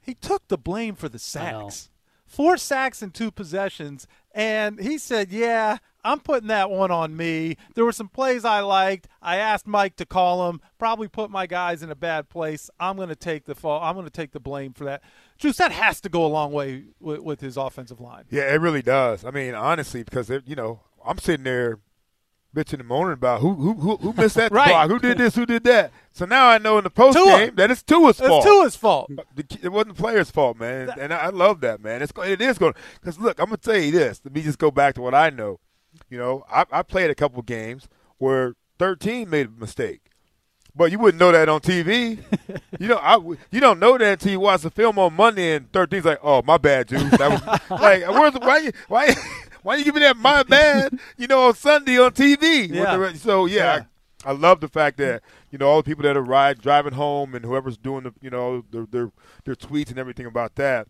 [0.00, 1.90] He took the blame for the sacks.
[2.28, 7.56] Four sacks in two possessions, and he said, "Yeah, I'm putting that one on me.
[7.74, 9.08] There were some plays I liked.
[9.20, 10.60] I asked Mike to call them.
[10.78, 12.70] Probably put my guys in a bad place.
[12.78, 13.82] I'm going to take the fall.
[13.82, 15.02] I'm going to take the blame for that.
[15.38, 18.24] Juice, that has to go a long way with, with his offensive line.
[18.30, 19.24] Yeah, it really does.
[19.24, 21.78] I mean, honestly, because you know, I'm sitting there
[22.54, 24.68] bitching and moaning about who who who, who missed that Right.
[24.68, 25.92] block, who did this, who did that.
[26.12, 27.38] So now I know in the post Tua.
[27.38, 28.44] game that it's Tua's fault.
[28.44, 28.46] It's.
[28.46, 29.10] Tua's fault.
[29.62, 30.90] It wasn't the player's fault, man.
[30.98, 32.02] And I I love that, man.
[32.02, 34.20] It's it is going because look, I'm gonna tell you this.
[34.24, 35.60] Let me just go back to what I know.
[36.10, 37.88] You know, I, I played a couple games
[38.18, 40.00] where 13 made a mistake.
[40.76, 42.18] But you wouldn't know that on TV.
[42.78, 43.16] you know, I,
[43.50, 46.40] you don't know that until you watch the film on Monday and 13's like, oh,
[46.42, 47.00] my bad, dude.
[47.12, 49.06] That was like, where's why you why
[49.62, 50.98] why you give me that my bad?
[51.16, 52.68] You know, on Sunday on TV.
[52.68, 52.96] Yeah.
[52.96, 53.84] the so yeah,
[54.24, 56.94] I, I love the fact that you know all the people that are ride driving
[56.94, 59.10] home and whoever's doing the you know their their,
[59.44, 60.88] their tweets and everything about that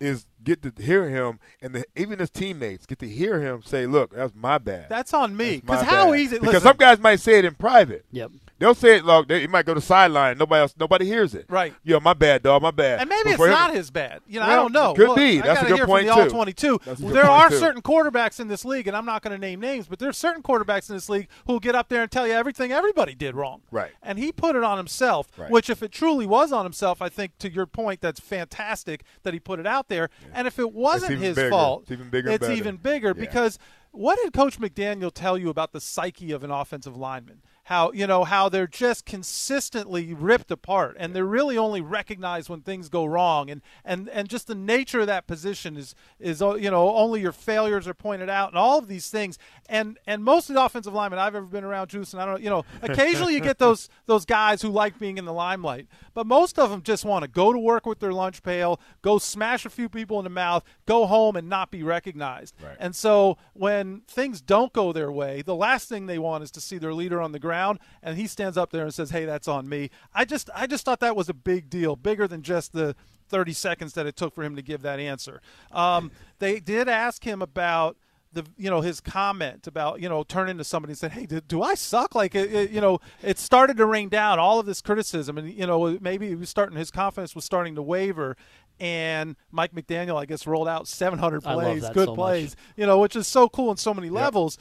[0.00, 3.86] is get to hear him and the, even his teammates get to hear him say,
[3.86, 5.62] "Look, that's my bad." That's on me.
[5.64, 6.20] My Because how bad.
[6.20, 6.36] easy?
[6.38, 8.04] Because listen, some guys might say it in private.
[8.12, 8.32] Yep.
[8.64, 10.38] They'll say it like they it might go to sideline.
[10.38, 11.44] Nobody else, nobody hears it.
[11.50, 11.74] Right.
[11.84, 12.62] Yeah, my bad, dog.
[12.62, 12.98] My bad.
[13.00, 14.22] And maybe But it's for him- not his bad.
[14.26, 14.94] You know, I don't know.
[14.94, 15.40] could Look, be.
[15.42, 16.28] That's a good hear point, from the too.
[16.30, 16.80] All 22.
[16.82, 17.56] That's There are too.
[17.58, 20.42] certain quarterbacks in this league, and I'm not going to name names, but there's certain
[20.42, 23.60] quarterbacks in this league who'll get up there and tell you everything everybody did wrong.
[23.70, 23.90] Right.
[24.02, 25.50] And he put it on himself, Right.
[25.50, 29.34] which if it truly was on himself, I think to your point, that's fantastic that
[29.34, 30.08] he put it out there.
[30.32, 31.50] And if it wasn't his bigger.
[31.50, 33.12] fault, It's even bigger It's even bigger Yeah.
[33.20, 33.58] because
[33.90, 37.42] what did Coach McDaniel tell you about the psyche of an offensive lineman?
[37.64, 42.60] How you know how they're just consistently ripped apart, and they're really only recognized when
[42.60, 46.56] things go wrong, and and and just the nature of that position is is uh,
[46.56, 50.22] you know only your failures are pointed out, and all of these things, and and
[50.22, 52.66] most of the offensive linemen I've ever been around, Juice, and I don't you know
[52.82, 56.68] occasionally you get those those guys who like being in the limelight, but most of
[56.68, 59.88] them just want to go to work with their lunch pail, go smash a few
[59.88, 62.76] people in the mouth, go home and not be recognized, Right.
[62.78, 66.60] and so when things don't go their way, the last thing they want is to
[66.60, 67.53] see their leader on the ground
[68.02, 70.84] and he stands up there and says, "Hey, that's on me." I just I just
[70.84, 72.94] thought that was a big deal, bigger than just the
[73.28, 75.40] 30 seconds that it took for him to give that answer.
[75.72, 77.96] Um, they did ask him about
[78.32, 81.40] the you know his comment about you know turning to somebody and said, "Hey, do,
[81.40, 84.66] do I suck?" Like it, it- you know, it started to rain down all of
[84.66, 88.36] this criticism, and you know maybe he was starting his confidence was starting to waver.
[88.80, 92.16] And Mike McDaniel, I guess, rolled out 700 plays, good so much.
[92.16, 94.58] plays, you know, which is so cool on so many levels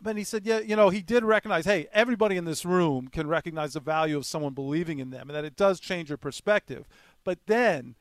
[0.00, 3.26] but he said, yeah, you know, he did recognize, hey, everybody in this room can
[3.26, 6.86] recognize the value of someone believing in them, and that it does change your perspective.
[7.24, 7.94] But then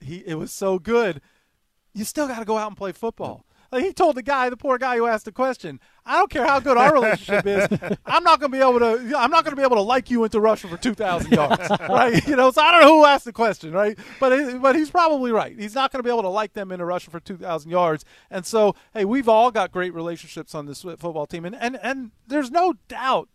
[0.00, 1.20] he, it was so good,
[1.94, 3.44] you still got to go out and play football.
[3.72, 6.46] Like he told the guy, the poor guy who asked the question, I don't care
[6.46, 7.68] how good our relationship is,
[8.06, 10.10] I'm not going to be able to, I'm not going to be able to like
[10.10, 12.26] you into Russia for 2,000 yards, right?
[12.26, 13.96] You know, so I don't know who asked the question, right?
[14.18, 15.56] But but he's probably right.
[15.58, 18.44] He's not going to be able to like them into Russia for 2,000 yards, and
[18.44, 22.50] so hey, we've all got great relationships on this football team, and and and there's
[22.50, 23.28] no doubt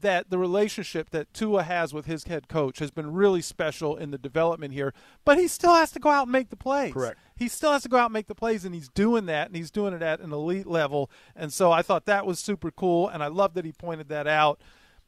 [0.00, 4.10] that the relationship that Tua has with his head coach has been really special in
[4.10, 4.92] the development here,
[5.24, 6.92] but he still has to go out and make the plays.
[6.92, 7.18] Correct.
[7.36, 9.56] He still has to go out and make the plays, and he's doing that, and
[9.56, 11.10] he's doing it at an elite level.
[11.34, 14.26] And so I thought that was super cool, and I love that he pointed that
[14.26, 14.60] out.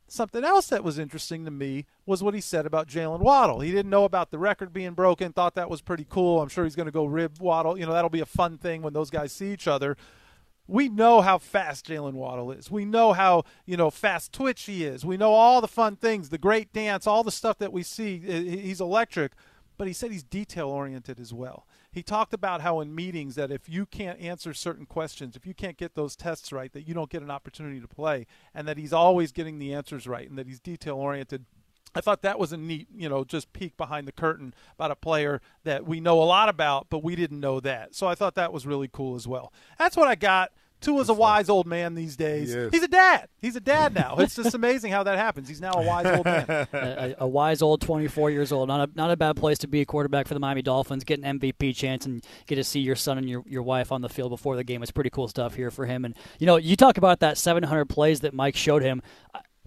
[0.09, 3.61] Something else that was interesting to me was what he said about Jalen Waddle.
[3.61, 6.43] He didn't know about the record being broken, thought that was pretty cool.
[6.43, 7.79] I'm sure he's going to go rib Waddle.
[7.79, 9.97] You know, that'll be a fun thing when those guys see each other
[10.73, 12.71] we know how fast Jalen Waddle is.
[12.71, 15.05] We know how you know fast twitch he is.
[15.05, 18.19] We know all the fun things, the great dance, all the stuff that we see.
[18.19, 19.33] He's electric,
[19.77, 21.67] but he said he's detail oriented as well.
[21.93, 25.53] He talked about how in meetings that if you can't answer certain questions, if you
[25.53, 28.79] can't get those tests right, that you don't get an opportunity to play, and that
[28.79, 31.45] he's always getting the answers right, and that he's detail oriented.
[31.95, 34.97] I thought that was a neat, you know, just peek behind the curtain about a
[34.97, 37.95] player that we know a lot about, but we didn't know that.
[37.95, 39.53] So I thought that was really cool as well.
[39.79, 40.53] That's what I got
[40.83, 42.53] Tua's a wise old man these days.
[42.53, 43.29] He He's a dad.
[43.39, 44.17] He's a dad now.
[44.19, 45.49] It's just amazing how that happens.
[45.49, 46.45] He's now a wise old man.
[46.73, 48.69] a, a, wise old 24 years old.
[48.69, 51.05] Not a, not a bad place to be a quarterback for the Miami Dolphins.
[51.05, 54.03] Get an MVP chance and get to see your son and your, your wife on
[54.03, 54.83] the field before the game.
[54.83, 56.05] It's pretty cool stuff here for him.
[56.05, 59.03] And, you know, you talk about that 700 plays that Mike showed him.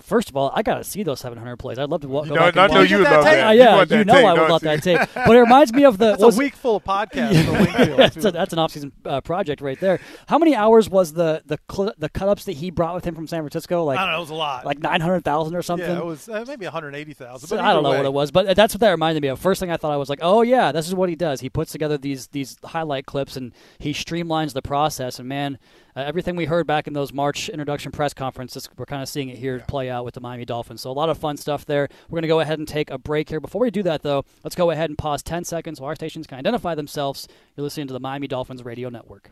[0.05, 1.79] First of all, I got to see those 700 plays.
[1.79, 2.27] I'd love to walk.
[2.27, 3.31] You know, I know you would love that.
[3.31, 3.47] that.
[3.47, 4.99] Uh, yeah, you, you know tape, I would love that tape.
[5.15, 6.11] But it reminds me of the.
[6.11, 7.97] That's was, a week full of podcasts for Wingfield.
[7.97, 9.99] that's, a, that's an off-season uh, project right there.
[10.27, 13.25] How many hours was the the cl- the cut-ups that he brought with him from
[13.25, 13.83] San Francisco?
[13.83, 14.17] Like I don't know.
[14.17, 14.63] It was a lot.
[14.63, 15.89] Like 900,000 or something.
[15.89, 17.47] Yeah, it was uh, maybe 180,000.
[17.47, 17.97] So I don't know way.
[17.97, 19.39] what it was, but that's what that reminded me of.
[19.39, 21.41] First thing I thought I was like, oh yeah, this is what he does.
[21.41, 25.17] He puts together these these highlight clips and he streamlines the process.
[25.17, 25.57] And man,
[25.95, 29.29] uh, everything we heard back in those March introduction press conferences, we're kind of seeing
[29.29, 30.81] it here play out with the Miami Dolphins.
[30.81, 31.87] So a lot of fun stuff there.
[32.09, 33.39] We're going to go ahead and take a break here.
[33.39, 36.27] Before we do that, though, let's go ahead and pause 10 seconds while our stations
[36.27, 37.27] can identify themselves.
[37.55, 39.31] You're listening to the Miami Dolphins Radio Network.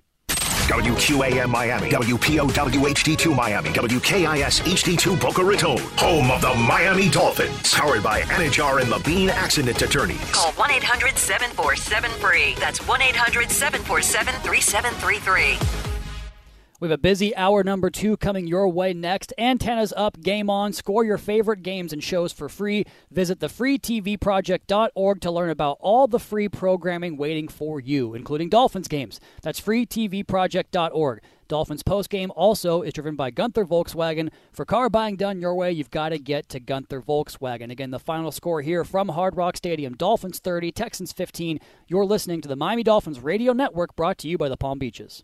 [0.68, 7.74] WQAM Miami, WPOW HD2 Miami, WKIS HD2 Boca Raton, home of the Miami Dolphins.
[7.74, 10.32] Powered by Anidjar and Levine Accident Attorneys.
[10.32, 12.56] Call 1 800 747 free.
[12.60, 15.83] That's 1 800 747 3733.
[16.84, 19.32] We have a busy hour number two coming your way next.
[19.38, 20.74] Antennas up, game on.
[20.74, 22.84] Score your favorite games and shows for free.
[23.10, 29.22] Visit thefreetvproject.org to learn about all the free programming waiting for you, including Dolphins games.
[29.44, 31.22] That's freetvproject.org.
[31.48, 34.30] Dolphins postgame also is driven by Gunther Volkswagen.
[34.52, 37.72] For car buying done your way, you've got to get to Gunther Volkswagen.
[37.72, 41.62] Again, the final score here from Hard Rock Stadium Dolphins 30, Texans 15.
[41.88, 45.24] You're listening to the Miami Dolphins Radio Network brought to you by the Palm Beaches.